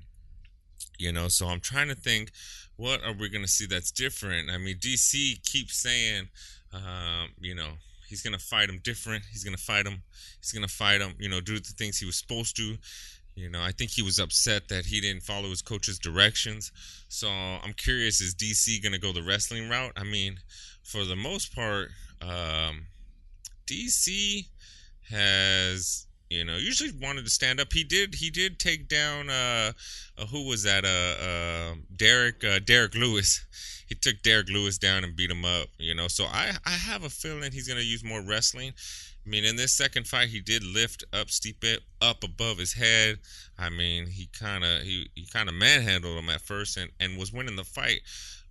you 0.99 1.11
know, 1.11 1.27
so 1.27 1.47
I'm 1.47 1.59
trying 1.59 1.87
to 1.87 1.95
think 1.95 2.31
what 2.75 3.03
are 3.03 3.13
we 3.13 3.29
going 3.29 3.43
to 3.43 3.49
see 3.49 3.65
that's 3.65 3.91
different. 3.91 4.51
I 4.51 4.59
mean, 4.59 4.77
DC 4.77 5.43
keeps 5.43 5.75
saying, 5.75 6.27
um, 6.71 7.29
you 7.41 7.55
know, 7.55 7.71
he's 8.07 8.21
going 8.21 8.37
to 8.37 8.43
fight 8.43 8.69
him 8.69 8.79
different. 8.83 9.23
He's 9.31 9.43
going 9.43 9.57
to 9.57 9.61
fight 9.61 9.87
him. 9.87 10.03
He's 10.39 10.51
going 10.51 10.67
to 10.67 10.73
fight 10.73 11.01
him. 11.01 11.15
You 11.17 11.29
know, 11.29 11.41
do 11.41 11.55
the 11.55 11.73
things 11.75 11.97
he 11.97 12.05
was 12.05 12.17
supposed 12.17 12.55
to. 12.57 12.77
You 13.35 13.49
know, 13.49 13.61
I 13.61 13.71
think 13.71 13.91
he 13.91 14.01
was 14.01 14.19
upset 14.19 14.67
that 14.69 14.85
he 14.85 15.01
didn't 15.01 15.23
follow 15.23 15.49
his 15.49 15.61
coach's 15.61 15.97
directions. 15.97 16.71
So 17.07 17.29
I'm 17.29 17.73
curious, 17.73 18.21
is 18.21 18.35
DC 18.35 18.81
going 18.81 18.93
to 18.93 18.99
go 18.99 19.11
the 19.11 19.23
wrestling 19.23 19.69
route? 19.69 19.93
I 19.95 20.03
mean, 20.03 20.39
for 20.83 21.03
the 21.03 21.15
most 21.15 21.55
part, 21.55 21.89
um, 22.21 22.85
DC 23.65 24.45
has 25.09 26.07
you 26.29 26.43
know 26.43 26.55
usually 26.55 26.91
wanted 27.01 27.25
to 27.25 27.31
stand 27.31 27.59
up. 27.59 27.73
He 27.73 27.83
did. 27.83 28.15
He 28.15 28.29
did 28.29 28.59
take 28.59 28.87
down. 28.87 29.29
Uh, 29.29 29.73
uh 30.17 30.25
who 30.27 30.47
was 30.47 30.63
that? 30.63 30.85
Uh, 30.85 31.23
uh 31.23 31.75
Derek. 31.95 32.43
Uh, 32.43 32.59
Derrick 32.59 32.95
Lewis. 32.95 33.45
He 33.85 33.95
took 33.95 34.23
Derrick 34.23 34.49
Lewis 34.49 34.79
down 34.79 35.03
and 35.03 35.15
beat 35.15 35.29
him 35.29 35.45
up. 35.45 35.67
You 35.77 35.93
know, 35.93 36.07
so 36.07 36.23
I 36.23 36.53
I 36.65 36.71
have 36.71 37.03
a 37.03 37.09
feeling 37.09 37.51
he's 37.51 37.67
going 37.67 37.79
to 37.79 37.85
use 37.85 38.03
more 38.03 38.21
wrestling 38.21 38.73
I 39.25 39.29
mean, 39.29 39.45
in 39.45 39.55
this 39.55 39.73
second 39.73 40.07
fight, 40.07 40.29
he 40.29 40.41
did 40.41 40.63
lift 40.63 41.03
up 41.13 41.27
Stipe 41.27 41.77
up 42.01 42.23
above 42.23 42.57
his 42.57 42.73
head. 42.73 43.19
I 43.57 43.69
mean, 43.69 44.07
he 44.07 44.27
kind 44.37 44.63
of 44.63 44.81
he, 44.81 45.09
he 45.15 45.25
kind 45.25 45.47
of 45.47 45.55
manhandled 45.55 46.17
him 46.17 46.29
at 46.29 46.41
first 46.41 46.75
and, 46.77 46.91
and 46.99 47.17
was 47.17 47.31
winning 47.31 47.55
the 47.55 47.63
fight. 47.63 48.01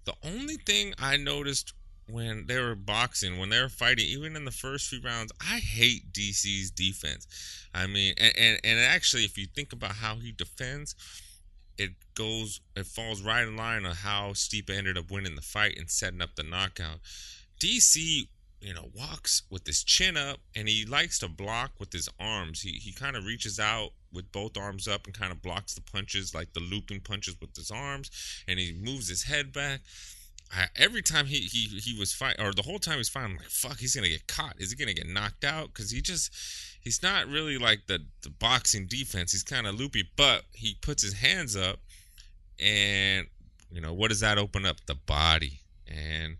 The 0.04 0.14
only 0.24 0.56
thing 0.56 0.94
I 0.98 1.16
noticed 1.16 1.74
when 2.08 2.46
they 2.46 2.58
were 2.58 2.74
boxing, 2.74 3.38
when 3.38 3.50
they 3.50 3.60
were 3.60 3.68
fighting, 3.68 4.06
even 4.06 4.34
in 4.34 4.44
the 4.44 4.50
first 4.50 4.88
few 4.88 5.00
rounds, 5.00 5.32
I 5.40 5.58
hate 5.58 6.12
DC's 6.12 6.70
defense. 6.70 7.26
I 7.74 7.86
mean, 7.86 8.14
and, 8.18 8.32
and, 8.36 8.60
and 8.64 8.80
actually, 8.80 9.24
if 9.24 9.38
you 9.38 9.46
think 9.46 9.72
about 9.72 9.92
how 9.92 10.16
he 10.16 10.32
defends, 10.32 10.94
it 11.78 11.92
goes, 12.14 12.60
it 12.76 12.86
falls 12.86 13.22
right 13.22 13.46
in 13.46 13.56
line 13.56 13.86
on 13.86 13.94
how 13.94 14.30
Stipe 14.30 14.70
ended 14.70 14.98
up 14.98 15.10
winning 15.10 15.36
the 15.36 15.42
fight 15.42 15.78
and 15.78 15.90
setting 15.90 16.20
up 16.20 16.34
the 16.36 16.42
knockout. 16.42 16.98
DC, 17.62 18.26
you 18.62 18.72
know, 18.72 18.90
walks 18.94 19.42
with 19.50 19.66
his 19.66 19.82
chin 19.82 20.16
up 20.16 20.38
and 20.54 20.68
he 20.68 20.84
likes 20.84 21.18
to 21.18 21.28
block 21.28 21.72
with 21.80 21.92
his 21.92 22.08
arms. 22.20 22.62
He, 22.62 22.70
he 22.70 22.92
kind 22.92 23.16
of 23.16 23.26
reaches 23.26 23.58
out 23.58 23.90
with 24.12 24.30
both 24.30 24.56
arms 24.56 24.86
up 24.86 25.06
and 25.06 25.18
kind 25.18 25.32
of 25.32 25.42
blocks 25.42 25.74
the 25.74 25.80
punches, 25.80 26.34
like 26.34 26.52
the 26.52 26.60
looping 26.60 27.00
punches 27.00 27.36
with 27.40 27.56
his 27.56 27.72
arms, 27.72 28.10
and 28.46 28.60
he 28.60 28.72
moves 28.72 29.08
his 29.08 29.24
head 29.24 29.52
back. 29.52 29.80
I, 30.54 30.66
every 30.76 31.02
time 31.02 31.26
he 31.26 31.38
he 31.38 31.80
he 31.80 31.98
was 31.98 32.12
fight 32.12 32.36
or 32.38 32.52
the 32.52 32.62
whole 32.62 32.78
time 32.78 32.98
he's 32.98 33.08
fighting, 33.08 33.32
I'm 33.32 33.36
like, 33.38 33.48
fuck, 33.48 33.78
he's 33.78 33.96
gonna 33.96 34.10
get 34.10 34.26
caught. 34.28 34.54
Is 34.58 34.70
he 34.70 34.76
gonna 34.76 34.94
get 34.94 35.08
knocked 35.08 35.44
out? 35.44 35.68
Because 35.68 35.90
he 35.90 36.00
just 36.00 36.30
he's 36.80 37.02
not 37.02 37.26
really 37.26 37.58
like 37.58 37.86
the 37.88 38.00
the 38.22 38.30
boxing 38.30 38.86
defense. 38.86 39.32
He's 39.32 39.42
kind 39.42 39.66
of 39.66 39.74
loopy, 39.74 40.04
but 40.16 40.44
he 40.52 40.76
puts 40.82 41.02
his 41.02 41.14
hands 41.14 41.56
up, 41.56 41.80
and 42.60 43.26
you 43.72 43.80
know 43.80 43.94
what 43.94 44.10
does 44.10 44.20
that 44.20 44.38
open 44.38 44.66
up? 44.66 44.76
The 44.86 44.94
body, 44.94 45.60
and 45.88 46.36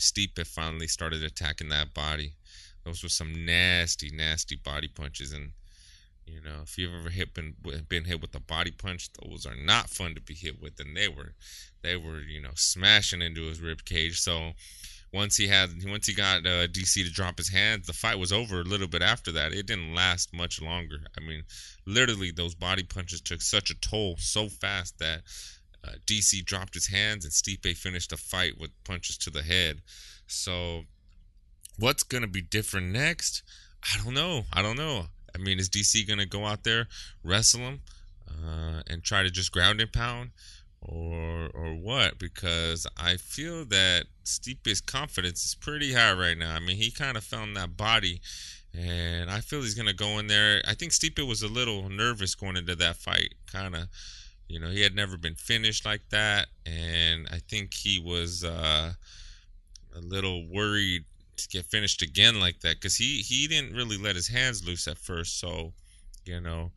Stipe 0.00 0.46
finally 0.46 0.86
started 0.86 1.22
attacking 1.22 1.68
that 1.68 1.94
body. 1.94 2.32
Those 2.84 3.02
were 3.02 3.08
some 3.08 3.44
nasty, 3.44 4.10
nasty 4.10 4.56
body 4.56 4.88
punches, 4.88 5.32
and 5.32 5.52
you 6.26 6.40
know, 6.40 6.60
if 6.62 6.78
you've 6.78 6.94
ever 6.94 7.10
hit 7.10 7.34
been 7.34 7.54
been 7.88 8.04
hit 8.04 8.20
with 8.20 8.34
a 8.34 8.40
body 8.40 8.70
punch, 8.70 9.10
those 9.14 9.46
are 9.46 9.56
not 9.56 9.90
fun 9.90 10.14
to 10.14 10.20
be 10.20 10.34
hit 10.34 10.60
with, 10.60 10.78
and 10.80 10.96
they 10.96 11.08
were, 11.08 11.34
they 11.82 11.96
were, 11.96 12.20
you 12.20 12.40
know, 12.40 12.52
smashing 12.54 13.22
into 13.22 13.42
his 13.42 13.60
rib 13.60 13.84
cage. 13.84 14.20
So 14.20 14.52
once 15.12 15.36
he 15.36 15.48
had, 15.48 15.70
once 15.84 16.06
he 16.06 16.14
got 16.14 16.46
uh, 16.46 16.68
DC 16.68 17.04
to 17.04 17.10
drop 17.10 17.36
his 17.36 17.48
hands, 17.48 17.86
the 17.86 17.92
fight 17.92 18.18
was 18.18 18.32
over 18.32 18.60
a 18.60 18.64
little 18.64 18.86
bit 18.86 19.02
after 19.02 19.32
that. 19.32 19.52
It 19.52 19.66
didn't 19.66 19.94
last 19.94 20.32
much 20.32 20.62
longer. 20.62 20.98
I 21.16 21.20
mean, 21.20 21.42
literally, 21.84 22.30
those 22.30 22.54
body 22.54 22.84
punches 22.84 23.20
took 23.20 23.42
such 23.42 23.70
a 23.70 23.80
toll 23.80 24.16
so 24.18 24.48
fast 24.48 24.98
that 25.00 25.22
uh, 25.84 25.92
DC 26.06 26.44
dropped 26.44 26.74
his 26.74 26.88
hands, 26.88 27.24
and 27.24 27.32
Stipe 27.32 27.76
finished 27.76 28.10
the 28.10 28.16
fight 28.16 28.58
with 28.58 28.70
punches 28.84 29.16
to 29.18 29.30
the 29.30 29.42
head. 29.42 29.80
So, 30.26 30.82
what's 31.78 32.02
gonna 32.02 32.28
be 32.28 32.42
different 32.42 32.88
next? 32.88 33.42
I 33.82 34.02
don't 34.02 34.14
know. 34.14 34.44
I 34.52 34.62
don't 34.62 34.76
know. 34.76 35.06
I 35.34 35.38
mean, 35.38 35.58
is 35.58 35.68
DC 35.68 36.06
going 36.06 36.18
to 36.18 36.26
go 36.26 36.46
out 36.46 36.64
there, 36.64 36.88
wrestle 37.22 37.60
him, 37.60 37.80
uh, 38.28 38.82
and 38.88 39.02
try 39.02 39.22
to 39.22 39.30
just 39.30 39.52
ground 39.52 39.80
and 39.80 39.92
pound, 39.92 40.30
or 40.80 41.50
or 41.54 41.74
what? 41.74 42.18
Because 42.18 42.86
I 42.96 43.16
feel 43.16 43.64
that 43.66 44.06
Stipe's 44.24 44.80
confidence 44.80 45.44
is 45.44 45.54
pretty 45.54 45.92
high 45.92 46.12
right 46.12 46.36
now. 46.36 46.54
I 46.54 46.60
mean, 46.60 46.76
he 46.76 46.90
kind 46.90 47.16
of 47.16 47.24
found 47.24 47.56
that 47.56 47.76
body, 47.76 48.20
and 48.76 49.30
I 49.30 49.40
feel 49.40 49.62
he's 49.62 49.74
going 49.74 49.88
to 49.88 49.94
go 49.94 50.18
in 50.18 50.26
there. 50.26 50.62
I 50.66 50.74
think 50.74 50.92
Stipe 50.92 51.26
was 51.26 51.42
a 51.42 51.48
little 51.48 51.88
nervous 51.88 52.34
going 52.34 52.56
into 52.56 52.76
that 52.76 52.96
fight, 52.96 53.34
kind 53.50 53.74
of. 53.74 53.88
You 54.50 54.58
know, 54.58 54.68
he 54.68 54.82
had 54.82 54.96
never 54.96 55.16
been 55.16 55.36
finished 55.36 55.86
like 55.86 56.08
that, 56.10 56.48
and 56.66 57.28
I 57.30 57.38
think 57.48 57.72
he 57.72 58.00
was 58.00 58.42
uh, 58.42 58.92
a 59.94 60.00
little 60.00 60.44
worried 60.48 61.04
to 61.36 61.48
get 61.48 61.66
finished 61.66 62.02
again 62.02 62.40
like 62.40 62.58
that 62.60 62.74
because 62.74 62.96
he 62.96 63.18
he 63.18 63.46
didn't 63.46 63.76
really 63.76 63.96
let 63.96 64.16
his 64.16 64.26
hands 64.26 64.66
loose 64.66 64.88
at 64.88 64.98
first. 64.98 65.38
So, 65.38 65.72
you 66.24 66.40
know, 66.40 66.72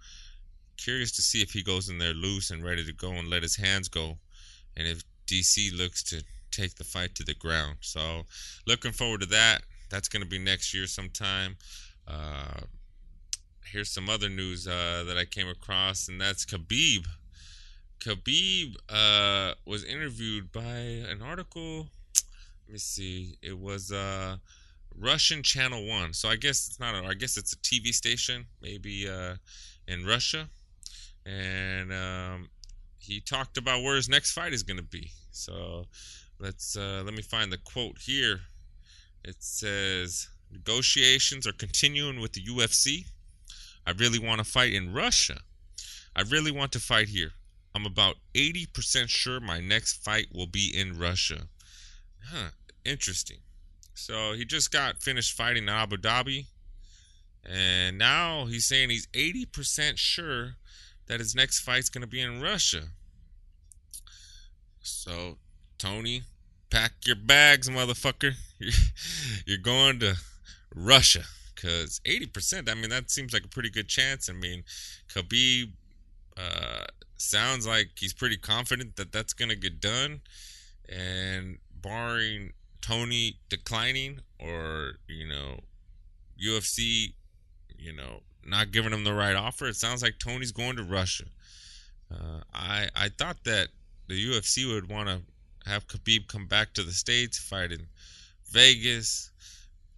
curious 0.77 1.11
to 1.13 1.23
see 1.23 1.41
if 1.41 1.51
he 1.51 1.63
goes 1.63 1.89
in 1.89 1.97
there 1.97 2.13
loose 2.13 2.51
and 2.51 2.63
ready 2.63 2.85
to 2.85 2.93
go 2.93 3.11
and 3.11 3.27
let 3.27 3.41
his 3.41 3.55
hands 3.55 3.87
go, 3.87 4.19
and 4.77 4.87
if 4.87 5.03
DC 5.25 5.75
looks 5.75 6.03
to 6.03 6.23
take 6.51 6.75
the 6.75 6.83
fight 6.83 7.15
to 7.15 7.23
the 7.23 7.33
ground. 7.33 7.77
So, 7.81 8.27
looking 8.67 8.91
forward 8.91 9.21
to 9.21 9.27
that. 9.29 9.63
That's 9.89 10.09
going 10.09 10.21
to 10.21 10.29
be 10.29 10.37
next 10.37 10.75
year 10.75 10.85
sometime. 10.85 11.57
Uh, 12.07 12.61
here's 13.65 13.89
some 13.89 14.11
other 14.11 14.29
news 14.29 14.67
uh, 14.67 15.03
that 15.07 15.17
I 15.17 15.25
came 15.25 15.47
across, 15.47 16.07
and 16.07 16.21
that's 16.21 16.45
Khabib. 16.45 17.07
Khabib 18.03 18.75
uh, 18.89 19.53
was 19.65 19.83
interviewed 19.85 20.51
by 20.51 20.61
an 20.61 21.21
article 21.21 21.87
let 22.67 22.73
me 22.73 22.79
see. 22.79 23.37
It 23.41 23.59
was 23.59 23.91
uh 23.91 24.37
Russian 24.95 25.43
Channel 25.43 25.85
One. 25.87 26.13
So 26.13 26.29
I 26.29 26.35
guess 26.35 26.67
it's 26.67 26.79
not. 26.79 26.95
A, 26.95 27.07
I 27.07 27.13
guess 27.13 27.37
it's 27.37 27.53
a 27.53 27.57
TV 27.57 27.87
station, 27.93 28.45
maybe 28.61 29.07
uh, 29.07 29.35
in 29.87 30.05
Russia, 30.05 30.49
and 31.25 31.91
um, 31.91 32.49
he 32.97 33.19
talked 33.19 33.57
about 33.57 33.83
where 33.83 33.95
his 33.95 34.09
next 34.09 34.31
fight 34.31 34.53
is 34.53 34.63
going 34.63 34.77
to 34.77 34.83
be. 34.83 35.11
So 35.31 35.85
let's 36.39 36.75
uh, 36.77 37.01
let 37.05 37.13
me 37.13 37.21
find 37.21 37.51
the 37.51 37.57
quote 37.57 37.97
here. 37.99 38.41
It 39.23 39.37
says 39.39 40.29
negotiations 40.51 41.47
are 41.47 41.53
continuing 41.53 42.19
with 42.19 42.33
the 42.33 42.43
UFC. 42.43 43.05
I 43.85 43.91
really 43.91 44.19
want 44.19 44.39
to 44.39 44.45
fight 44.45 44.73
in 44.73 44.93
Russia. 44.93 45.39
I 46.15 46.21
really 46.21 46.51
want 46.51 46.71
to 46.73 46.79
fight 46.79 47.09
here. 47.09 47.31
I'm 47.75 47.85
about 47.85 48.15
80% 48.35 49.09
sure 49.09 49.39
my 49.39 49.59
next 49.59 50.03
fight 50.03 50.27
will 50.33 50.47
be 50.47 50.71
in 50.73 50.97
Russia. 50.97 51.47
Huh, 52.25 52.49
interesting. 52.85 53.39
So 53.95 54.33
he 54.33 54.45
just 54.45 54.71
got 54.71 55.01
finished 55.01 55.35
fighting 55.35 55.63
in 55.63 55.69
Abu 55.69 55.97
Dhabi. 55.97 56.45
And 57.45 57.97
now 57.97 58.45
he's 58.45 58.67
saying 58.67 58.89
he's 58.89 59.07
80% 59.07 59.97
sure 59.97 60.55
that 61.07 61.19
his 61.19 61.35
next 61.35 61.59
fight's 61.59 61.89
going 61.89 62.01
to 62.01 62.07
be 62.07 62.21
in 62.21 62.41
Russia. 62.41 62.83
So, 64.81 65.37
Tony, 65.77 66.23
pack 66.69 66.93
your 67.05 67.15
bags, 67.15 67.69
motherfucker. 67.69 68.33
You're 69.45 69.57
going 69.57 69.99
to 69.99 70.15
Russia. 70.73 71.23
Because 71.53 72.01
80%, 72.05 72.69
I 72.69 72.73
mean, 72.73 72.89
that 72.89 73.09
seems 73.09 73.33
like 73.33 73.45
a 73.45 73.49
pretty 73.49 73.69
good 73.69 73.87
chance. 73.87 74.29
I 74.29 74.33
mean, 74.33 74.63
Khabib 75.13 75.71
uh, 76.37 76.85
sounds 77.17 77.67
like 77.67 77.91
he's 77.97 78.13
pretty 78.13 78.37
confident 78.37 78.95
that 78.95 79.11
that's 79.11 79.33
going 79.33 79.49
to 79.49 79.55
get 79.55 79.79
done. 79.79 80.21
And 80.89 81.59
barring 81.81 82.53
Tony 82.81 83.39
declining 83.49 84.19
or 84.39 84.93
you 85.07 85.27
know 85.27 85.59
UFC, 86.41 87.13
you 87.77 87.93
know, 87.93 88.21
not 88.45 88.71
giving 88.71 88.91
him 88.91 89.03
the 89.03 89.13
right 89.13 89.35
offer, 89.35 89.67
it 89.67 89.75
sounds 89.75 90.01
like 90.01 90.19
Tony's 90.19 90.51
going 90.51 90.75
to 90.75 90.83
Russia. 90.83 91.25
Uh, 92.11 92.41
I 92.53 92.89
I 92.95 93.09
thought 93.09 93.37
that 93.45 93.69
the 94.07 94.15
UFC 94.15 94.71
would 94.71 94.89
want 94.89 95.09
to 95.09 95.21
have 95.69 95.87
Khabib 95.87 96.27
come 96.27 96.47
back 96.47 96.73
to 96.73 96.83
the 96.83 96.91
states, 96.91 97.39
fight 97.39 97.71
in 97.71 97.87
Vegas, 98.51 99.31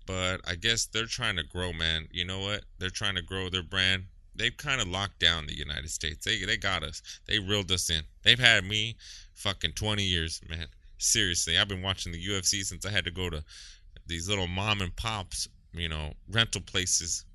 but 0.06 0.42
I 0.48 0.56
guess 0.56 0.86
they're 0.86 1.06
trying 1.06 1.38
to 1.38 1.44
grow, 1.44 1.74
man. 1.74 2.08
You 2.12 2.26
know 2.26 2.40
what? 2.40 2.64
They're 2.78 2.90
trying 2.90 3.16
to 3.16 3.22
grow 3.22 3.50
their 3.50 3.64
brand. 3.64 4.06
They've 4.36 4.56
kind 4.56 4.82
of 4.82 4.88
locked 4.88 5.20
down 5.20 5.48
the 5.48 5.58
United 5.58 5.90
States. 5.90 6.26
They 6.26 6.44
they 6.46 6.58
got 6.58 6.84
us. 6.84 7.02
They 7.28 7.40
reeled 7.40 7.72
us 7.72 7.90
in. 7.90 8.04
They've 8.24 8.40
had 8.40 8.64
me 8.66 8.96
fucking 9.34 9.74
20 9.74 10.04
years, 10.04 10.42
man 10.50 10.68
seriously, 10.98 11.58
I've 11.58 11.68
been 11.68 11.82
watching 11.82 12.12
the 12.12 12.24
UFC 12.24 12.64
since 12.64 12.86
I 12.86 12.92
had 12.92 13.06
to 13.06 13.12
go 13.12 13.30
to 13.30 13.44
these 14.08 14.30
little 14.30 14.48
mom 14.48 14.82
and 14.82 14.96
pops, 14.96 15.48
you 15.74 15.90
know, 15.90 16.14
rental 16.30 16.62
places 16.62 17.26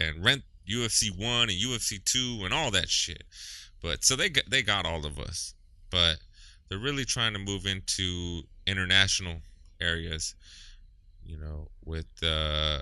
and 0.00 0.24
rent 0.24 0.42
UFC 0.68 1.10
1 1.16 1.42
and 1.42 1.50
UFC 1.50 2.02
2 2.04 2.44
and 2.44 2.52
all 2.52 2.70
that 2.72 2.88
shit. 2.88 3.24
But 3.82 4.04
so 4.04 4.16
they 4.16 4.28
got, 4.28 4.44
they 4.50 4.62
got 4.62 4.86
all 4.86 5.06
of 5.06 5.18
us. 5.18 5.54
But 5.90 6.16
they're 6.68 6.78
really 6.78 7.04
trying 7.04 7.32
to 7.34 7.38
move 7.38 7.66
into 7.66 8.42
international 8.66 9.36
areas, 9.80 10.34
you 11.24 11.38
know, 11.38 11.68
with 11.84 12.06
uh 12.22 12.80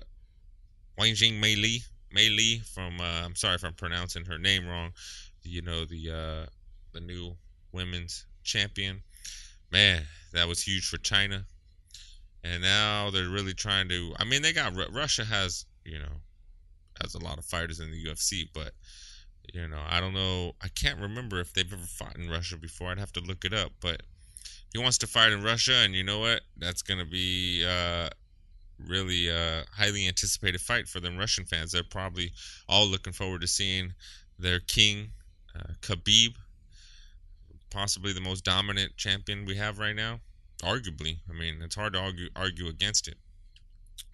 Wanjing 0.99 1.41
Mei 1.41 1.57
Li, 1.57 1.83
Mei 2.15 2.31
Lee 2.31 2.61
from 2.61 3.01
uh, 3.01 3.23
I'm 3.25 3.35
sorry 3.35 3.57
if 3.57 3.65
I'm 3.65 3.75
pronouncing 3.75 4.25
her 4.27 4.39
name 4.39 4.67
wrong. 4.67 4.93
You 5.43 5.63
know, 5.63 5.85
the 5.85 6.11
uh 6.11 6.47
the 6.93 7.01
new 7.01 7.37
women's 7.73 8.25
champion 8.45 9.03
man, 9.75 10.03
that 10.33 10.47
was 10.47 10.63
huge 10.63 10.89
for 10.89 10.99
China. 10.99 11.45
And 12.45 12.63
now 12.63 13.11
they're 13.11 13.29
really 13.29 13.55
trying 13.55 13.89
to. 13.89 14.15
I 14.19 14.25
mean, 14.25 14.41
they 14.41 14.53
got 14.53 14.75
Russia 14.93 15.25
has 15.25 15.67
you 15.85 15.99
know 15.99 16.21
has 17.03 17.15
a 17.15 17.19
lot 17.25 17.39
of 17.39 17.45
fighters 17.45 17.81
in 17.81 17.91
the 17.91 18.05
UFC, 18.05 18.45
but 18.55 18.73
you 19.53 19.67
know 19.67 19.81
I 19.89 20.01
don't 20.01 20.15
know. 20.15 20.53
I 20.63 20.69
can't 20.69 21.01
remember 21.01 21.41
if 21.41 21.53
they've 21.53 21.73
ever 21.73 21.83
fought 21.83 22.17
in 22.17 22.31
Russia 22.31 22.57
before. 22.57 22.91
I'd 22.91 22.99
have 22.99 23.13
to 23.15 23.21
look 23.21 23.45
it 23.45 23.53
up. 23.53 23.73
But 23.81 24.03
he 24.73 24.79
wants 24.79 24.99
to 24.99 25.07
fight 25.07 25.33
in 25.33 25.43
Russia, 25.43 25.75
and 25.75 25.95
you 25.95 26.05
know 26.05 26.21
what? 26.21 26.43
That's 26.57 26.83
gonna 26.83 27.07
be 27.07 27.65
uh, 27.67 28.11
really 28.89 29.29
a 29.29 29.65
highly 29.73 30.07
anticipated 30.07 30.61
fight 30.61 30.89
for 30.89 31.01
them 31.01 31.17
Russian 31.19 31.45
fans. 31.45 31.73
They're 31.73 31.83
probably 31.83 32.33
all 32.69 32.87
looking 32.87 33.13
forward 33.13 33.41
to 33.43 33.49
seeing 33.49 33.95
their 34.39 34.61
king, 34.61 35.11
uh, 35.55 35.75
Khabib, 35.81 36.37
possibly 37.71 38.13
the 38.13 38.21
most 38.21 38.45
dominant 38.45 38.97
champion 38.97 39.45
we 39.45 39.57
have 39.57 39.79
right 39.79 39.97
now. 39.97 40.21
Arguably, 40.63 41.19
I 41.29 41.33
mean, 41.33 41.61
it's 41.63 41.75
hard 41.75 41.93
to 41.95 41.99
argue 41.99 42.29
argue 42.37 42.69
against 42.69 43.09
it. 43.09 43.17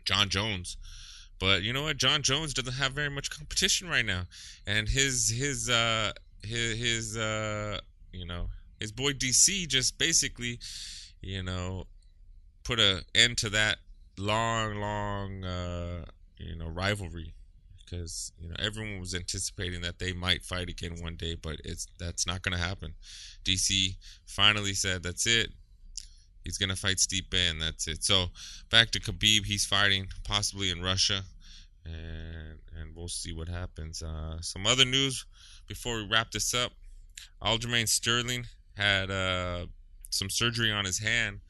Jon 0.05 0.29
Jones 0.29 0.77
But 1.39 1.63
you 1.63 1.73
know 1.73 1.83
what? 1.85 1.97
Jon 1.97 2.23
Jones 2.23 2.55
doesn't 2.55 2.75
have 2.75 2.93
very 2.93 3.11
much 3.11 3.31
competition 3.31 3.89
right 3.89 4.05
now, 4.05 4.25
and 4.67 4.89
his 4.89 5.31
his 5.31 5.71
uh 5.71 6.13
his 6.43 6.79
his 6.79 7.17
uh 7.17 7.79
you 8.13 8.27
know 8.27 8.49
his 8.81 8.93
boy 8.93 9.13
DC 9.13 9.69
just 9.69 9.99
basically 9.99 10.59
you 11.21 11.43
know 11.43 11.87
put 12.65 12.81
a 12.81 13.05
end 13.15 13.39
to 13.39 13.51
that 13.51 13.79
long 14.21 14.77
long 14.77 15.45
uh 15.45 16.05
you 16.39 16.55
know 16.57 16.69
rivalry 16.69 17.35
because 17.91 18.33
you 18.39 18.49
know 18.49 18.57
everyone 18.59 19.01
was 19.01 19.15
anticipating 19.15 19.81
that 19.81 19.99
they 19.99 20.13
might 20.13 20.43
fight 20.43 20.69
again 20.69 20.97
one 21.01 21.17
day, 21.17 21.35
but 21.35 21.57
it's 21.65 21.87
that's 21.99 22.27
not 22.27 22.43
going 22.43 22.57
to 22.57 22.63
happen. 22.63 22.95
DC 23.45 23.97
finally 24.27 24.75
said 24.75 25.03
that's 25.03 25.27
it. 25.27 25.51
He's 26.45 26.59
going 26.59 26.71
to 26.71 26.77
fight 26.77 26.97
Stipe, 26.97 27.35
and 27.35 27.61
that's 27.61 27.87
it. 27.87 28.03
So 28.03 28.27
back 28.71 28.91
to 28.93 29.01
Khabib, 29.01 29.45
he's 29.45 29.67
fighting 29.67 30.07
possibly 30.25 30.71
in 30.71 30.83
Russia, 30.83 31.23
and 31.85 32.59
and 32.79 32.95
we'll 32.95 33.09
see 33.09 33.33
what 33.33 33.49
happens. 33.49 34.03
Uh, 34.03 34.41
some 34.41 34.67
other 34.67 34.85
news 34.85 35.27
before 35.67 35.97
we 35.97 36.09
wrap 36.09 36.31
this 36.31 36.55
up: 36.55 36.73
Aljamain 37.43 37.89
Sterling 37.89 38.47
had 38.77 39.11
uh, 39.11 39.67
some 40.11 40.31
surgery 40.31 40.71
on 40.73 40.85
his 40.85 40.99
hand, 40.99 41.41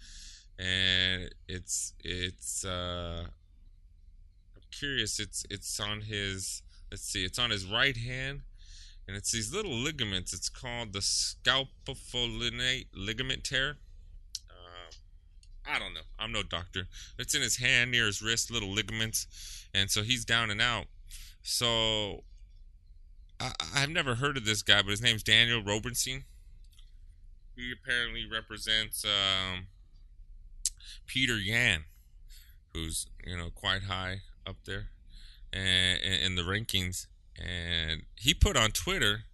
and 0.61 1.35
it's 1.49 1.95
it's. 2.05 2.65
Uh, 2.65 3.27
curious. 4.71 5.21
It's 5.21 5.45
it's 5.51 5.79
on 5.79 6.03
his 6.03 6.63
let's 6.91 7.03
see, 7.03 7.25
it's 7.25 7.39
on 7.39 7.51
his 7.51 7.67
right 7.67 7.97
hand, 7.97 8.43
and 9.07 9.17
it's 9.17 9.33
these 9.33 9.53
little 9.53 9.73
ligaments. 9.73 10.33
It's 10.33 10.49
called 10.49 10.93
the 10.93 11.01
scapholunate 11.01 12.87
ligament 12.95 13.45
tear. 13.45 13.77
Uh, 14.49 14.93
I 15.69 15.79
don't 15.79 15.95
know. 15.95 16.01
I'm 16.19 16.33
no 16.33 16.43
doctor. 16.43 16.87
It's 17.19 17.35
in 17.35 17.43
his 17.43 17.59
hand 17.59 17.91
near 17.91 18.07
his 18.07 18.23
wrist, 18.23 18.51
little 18.51 18.71
ligaments, 18.71 19.67
and 19.75 19.91
so 19.91 20.03
he's 20.03 20.25
down 20.25 20.51
and 20.51 20.61
out. 20.61 20.87
So 21.43 22.25
I, 23.39 23.53
I've 23.75 23.91
never 23.91 24.17
heard 24.17 24.37
of 24.37 24.45
this 24.45 24.63
guy, 24.63 24.83
but 24.83 24.91
his 24.91 25.03
name's 25.03 25.23
Daniel 25.23 25.63
Robertson. 25.63 26.25
He 27.57 27.73
apparently 27.73 28.27
represents 28.31 29.05
um, 29.05 29.67
Petr 31.07 31.45
Yan, 31.45 31.85
who's 32.73 33.07
you 33.27 33.37
know 33.37 33.51
quite 33.55 33.85
high 33.85 34.23
up 34.47 34.57
there 34.65 34.89
and 35.53 36.01
in 36.03 36.35
the 36.37 36.43
rankings. 36.43 37.07
And 37.39 38.03
he 38.17 38.35
put 38.35 38.57
on 38.57 38.71
Twitter, 38.71 39.25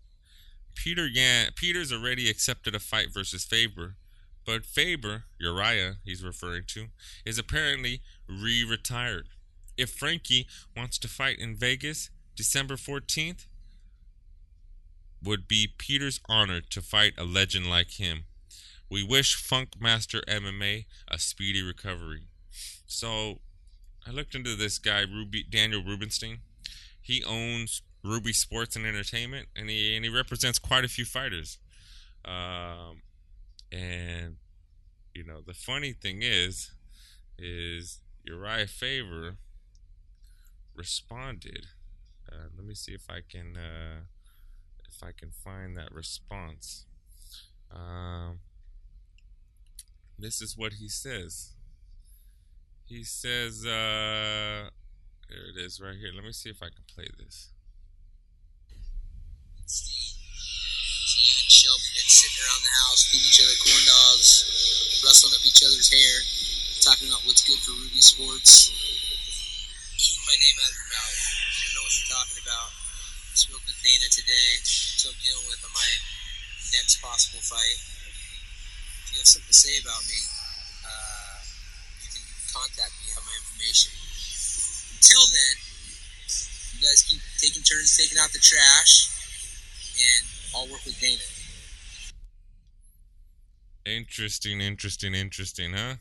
Peter 0.75 1.07
Yan 1.07 1.53
Peter's 1.55 1.93
already 1.93 2.31
accepted 2.31 2.75
a 2.75 2.81
fight 2.81 3.13
versus 3.13 3.45
Faber, 3.45 3.97
but 4.45 4.65
Faber, 4.65 5.25
Uriah, 5.39 5.97
he's 6.05 6.23
referring 6.23 6.65
to, 6.69 6.87
is 7.25 7.39
apparently 7.39 8.01
re-retired. 8.29 9.29
If 9.77 9.91
Frankie 9.91 10.47
wants 10.77 10.99
to 10.99 11.09
fight 11.09 11.39
in 11.39 11.57
Vegas 11.57 12.11
December 12.37 12.77
14th, 12.77 13.47
would 15.23 15.49
be 15.49 15.67
Peter's 15.79 16.21
honor 16.29 16.61
to 16.61 16.81
fight 16.81 17.15
a 17.19 17.25
legend 17.25 17.69
like 17.69 17.93
him. 17.93 18.25
We 18.91 19.03
wish 19.03 19.35
Funk 19.35 19.81
Master 19.81 20.23
MMA 20.29 20.87
a 21.09 21.19
speedy 21.19 21.63
recovery. 21.63 22.29
So 22.87 23.41
I 24.07 24.11
looked 24.13 24.35
into 24.35 24.55
this 24.55 24.79
guy, 24.79 25.01
Ruby 25.01 25.43
Daniel 25.43 25.83
Rubenstein. 25.83 26.39
He 27.01 27.25
owns 27.25 27.83
Ruby 28.05 28.33
Sports 28.33 28.77
and 28.77 28.87
Entertainment, 28.87 29.49
and 29.57 29.69
he 29.69 29.97
and 29.97 30.05
he 30.05 30.11
represents 30.11 30.59
quite 30.59 30.85
a 30.85 30.89
few 30.89 31.05
fighters. 31.05 31.59
Um, 32.25 33.03
and 33.73 34.37
you 35.15 35.25
know 35.25 35.41
the 35.45 35.55
funny 35.55 35.93
thing 35.93 36.21
is, 36.23 36.71
is 37.39 38.01
Uriah 38.25 38.67
Faber 38.67 39.37
responded. 40.75 41.67
Uh, 42.31 42.49
let 42.57 42.65
me 42.65 42.75
see 42.75 42.93
if 42.93 43.09
I 43.11 43.21
can 43.29 43.57
uh, 43.57 44.01
if 44.89 45.03
I 45.03 45.11
can 45.13 45.31
find 45.31 45.77
that 45.77 45.93
response. 45.93 46.87
Um, 47.71 48.41
this 50.19 50.41
is 50.41 50.57
what 50.57 50.75
he 50.75 50.89
says. 50.89 51.53
He 52.87 53.05
says, 53.05 53.67
uh, 53.67 54.71
there 55.29 55.45
it 55.51 55.59
is 55.59 55.81
right 55.81 55.97
here. 55.99 56.13
Let 56.15 56.25
me 56.25 56.33
see 56.33 56.51
if 56.51 56.63
I 56.63 56.71
can 56.71 56.87
play 56.87 57.09
this. 57.19 57.51
and 59.59 61.51
Shelby 61.51 61.91
been 61.99 62.07
sitting 62.07 62.41
around 62.47 62.63
the 62.63 62.75
house, 62.87 63.01
feeding 63.11 63.27
each 63.27 63.43
other 63.43 63.59
corn 63.59 63.85
dogs, 63.87 64.29
rustling 65.03 65.35
up 65.35 65.43
each 65.43 65.63
other's 65.67 65.91
hair, 65.91 66.15
talking 66.87 67.11
about 67.11 67.27
what's 67.27 67.43
good 67.43 67.59
for 67.67 67.75
Ruby 67.75 67.99
Sports. 67.99 68.71
Keep 69.99 70.23
my 70.27 70.37
name 70.39 70.59
out 70.63 70.71
of 70.71 70.79
your 70.79 70.91
mouth. 70.95 71.19
You 71.19 71.63
don't 71.67 71.75
know 71.75 71.85
what 71.87 71.95
you're 71.99 72.15
talking 72.15 72.39
about. 72.47 72.71
I 72.71 73.35
spoke 73.35 73.65
with 73.67 73.79
Dana 73.83 74.09
today, 74.15 74.51
so 74.63 75.11
I'm 75.11 75.19
dealing 75.19 75.47
with 75.51 75.61
my 75.67 75.91
next 76.71 77.03
possible 77.03 77.43
fight. 77.43 77.96
You 79.17 79.25
have 79.25 79.33
something 79.33 79.49
to 79.49 79.57
say 79.57 79.81
about 79.81 80.05
me, 80.05 80.21
uh, 80.85 81.41
you 82.05 82.09
can 82.13 82.21
contact 82.53 82.93
me, 83.01 83.09
have 83.17 83.25
my 83.25 83.33
information. 83.41 83.97
Until 84.93 85.25
then, 85.33 85.57
you 86.77 86.85
guys 86.85 87.01
keep 87.09 87.25
taking 87.41 87.63
turns 87.65 87.97
taking 87.97 88.19
out 88.21 88.29
the 88.37 88.45
trash, 88.45 89.09
and 89.97 90.25
I'll 90.53 90.69
work 90.69 90.85
with 90.85 91.01
Dana. 91.01 91.25
Interesting, 93.87 94.61
interesting, 94.61 95.15
interesting, 95.15 95.73
huh? 95.73 95.95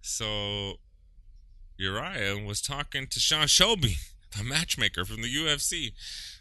So 0.00 0.78
Uriah 1.76 2.38
was 2.42 2.62
talking 2.62 3.06
to 3.06 3.20
Sean 3.20 3.48
Shelby, 3.48 3.96
the 4.34 4.44
matchmaker 4.44 5.04
from 5.04 5.20
the 5.20 5.28
UFC. 5.28 5.92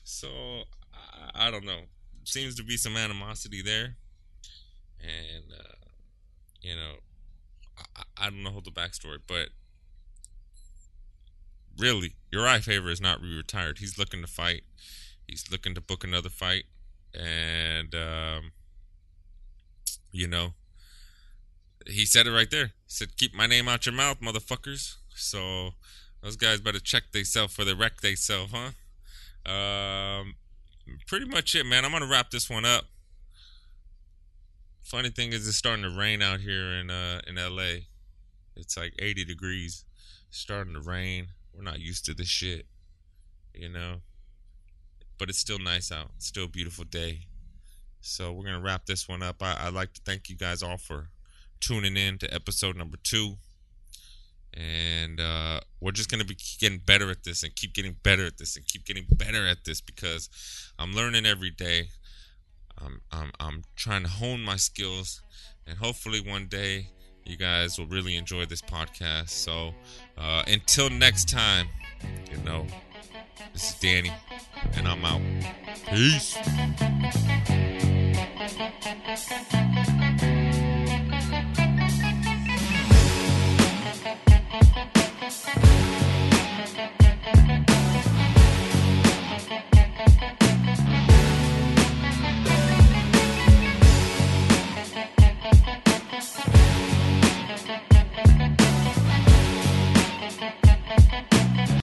So 0.05 0.63
I, 0.95 1.47
I 1.47 1.51
don't 1.51 1.65
know. 1.65 1.81
Seems 2.23 2.55
to 2.55 2.63
be 2.63 2.77
some 2.77 2.95
animosity 2.95 3.61
there, 3.61 3.97
and 5.01 5.43
uh, 5.51 5.88
you 6.61 6.75
know 6.75 6.95
I, 7.95 8.03
I 8.17 8.29
don't 8.29 8.43
know 8.43 8.59
the 8.59 8.71
backstory, 8.71 9.19
but 9.25 9.49
really, 11.77 12.15
Uriah 12.31 12.59
Faber 12.59 12.89
is 12.89 13.01
not 13.01 13.21
retired. 13.21 13.79
He's 13.79 13.97
looking 13.97 14.21
to 14.21 14.27
fight. 14.27 14.63
He's 15.27 15.45
looking 15.51 15.75
to 15.75 15.81
book 15.81 16.03
another 16.03 16.29
fight, 16.29 16.65
and 17.13 17.93
um, 17.95 18.51
you 20.11 20.27
know, 20.27 20.53
he 21.87 22.05
said 22.05 22.27
it 22.27 22.31
right 22.31 22.49
there. 22.49 22.67
He 22.67 22.71
said, 22.87 23.17
"Keep 23.17 23.35
my 23.35 23.47
name 23.47 23.67
out 23.67 23.85
your 23.85 23.93
mouth, 23.95 24.19
motherfuckers." 24.19 24.95
So 25.15 25.71
those 26.21 26.35
guys 26.35 26.59
better 26.59 26.79
check 26.79 27.11
theyself 27.11 27.51
for 27.51 27.63
they 27.63 27.73
wreck 27.73 28.01
theyself, 28.01 28.51
huh? 28.53 28.71
Um, 29.49 30.35
pretty 31.07 31.25
much 31.25 31.55
it, 31.55 31.65
man. 31.65 31.85
I'm 31.85 31.91
gonna 31.91 32.07
wrap 32.07 32.31
this 32.31 32.49
one 32.49 32.65
up. 32.65 32.85
Funny 34.89 35.11
thing 35.11 35.33
is, 35.33 35.47
it's 35.47 35.55
starting 35.55 35.83
to 35.83 35.91
rain 35.91 36.23
out 36.23 36.39
here 36.39 36.73
in 36.73 36.89
uh 36.89 37.21
in 37.27 37.35
LA. 37.35 37.85
It's 38.55 38.75
like 38.75 38.95
80 38.97 39.23
degrees, 39.23 39.85
it's 40.27 40.39
starting 40.39 40.73
to 40.73 40.81
rain. 40.81 41.27
We're 41.53 41.61
not 41.61 41.79
used 41.79 42.05
to 42.05 42.15
this 42.15 42.27
shit, 42.27 42.65
you 43.53 43.69
know. 43.69 43.97
But 45.19 45.29
it's 45.29 45.37
still 45.37 45.59
nice 45.59 45.91
out. 45.91 46.09
It's 46.15 46.25
still 46.25 46.45
a 46.45 46.49
beautiful 46.49 46.85
day. 46.85 47.19
So 48.01 48.33
we're 48.33 48.45
gonna 48.45 48.61
wrap 48.61 48.87
this 48.87 49.07
one 49.07 49.21
up. 49.21 49.43
I, 49.43 49.65
would 49.65 49.75
like 49.75 49.93
to 49.93 50.01
thank 50.05 50.27
you 50.27 50.35
guys 50.35 50.63
all 50.63 50.77
for 50.77 51.09
tuning 51.59 51.95
in 51.95 52.17
to 52.17 52.33
episode 52.33 52.75
number 52.75 52.97
two. 53.03 53.35
And 54.55 55.19
uh, 55.19 55.59
we're 55.79 55.91
just 55.91 56.09
gonna 56.09 56.25
be 56.25 56.37
getting 56.57 56.79
better 56.79 57.11
at 57.11 57.23
this 57.23 57.43
and 57.43 57.55
keep 57.55 57.75
getting 57.75 57.95
better 58.01 58.25
at 58.25 58.39
this 58.39 58.55
and 58.55 58.65
keep 58.65 58.85
getting 58.85 59.05
better 59.07 59.47
at 59.47 59.65
this 59.65 59.81
because 59.81 60.31
I'm 60.79 60.93
learning 60.93 61.27
every 61.27 61.51
day. 61.51 61.89
I'm, 62.83 63.01
I'm, 63.11 63.31
I'm 63.39 63.63
trying 63.75 64.03
to 64.03 64.09
hone 64.09 64.41
my 64.41 64.55
skills, 64.55 65.21
and 65.67 65.77
hopefully 65.77 66.21
one 66.21 66.47
day 66.47 66.89
you 67.25 67.37
guys 67.37 67.77
will 67.77 67.87
really 67.87 68.15
enjoy 68.15 68.45
this 68.45 68.61
podcast. 68.61 69.29
So 69.29 69.73
uh, 70.17 70.43
until 70.47 70.89
next 70.89 71.29
time, 71.29 71.67
you 72.31 72.37
know, 72.43 72.65
this 73.53 73.69
is 73.69 73.75
Danny, 73.79 74.11
and 74.73 74.87
I'm 74.87 75.05
out. 75.05 75.21
Peace. 75.89 76.37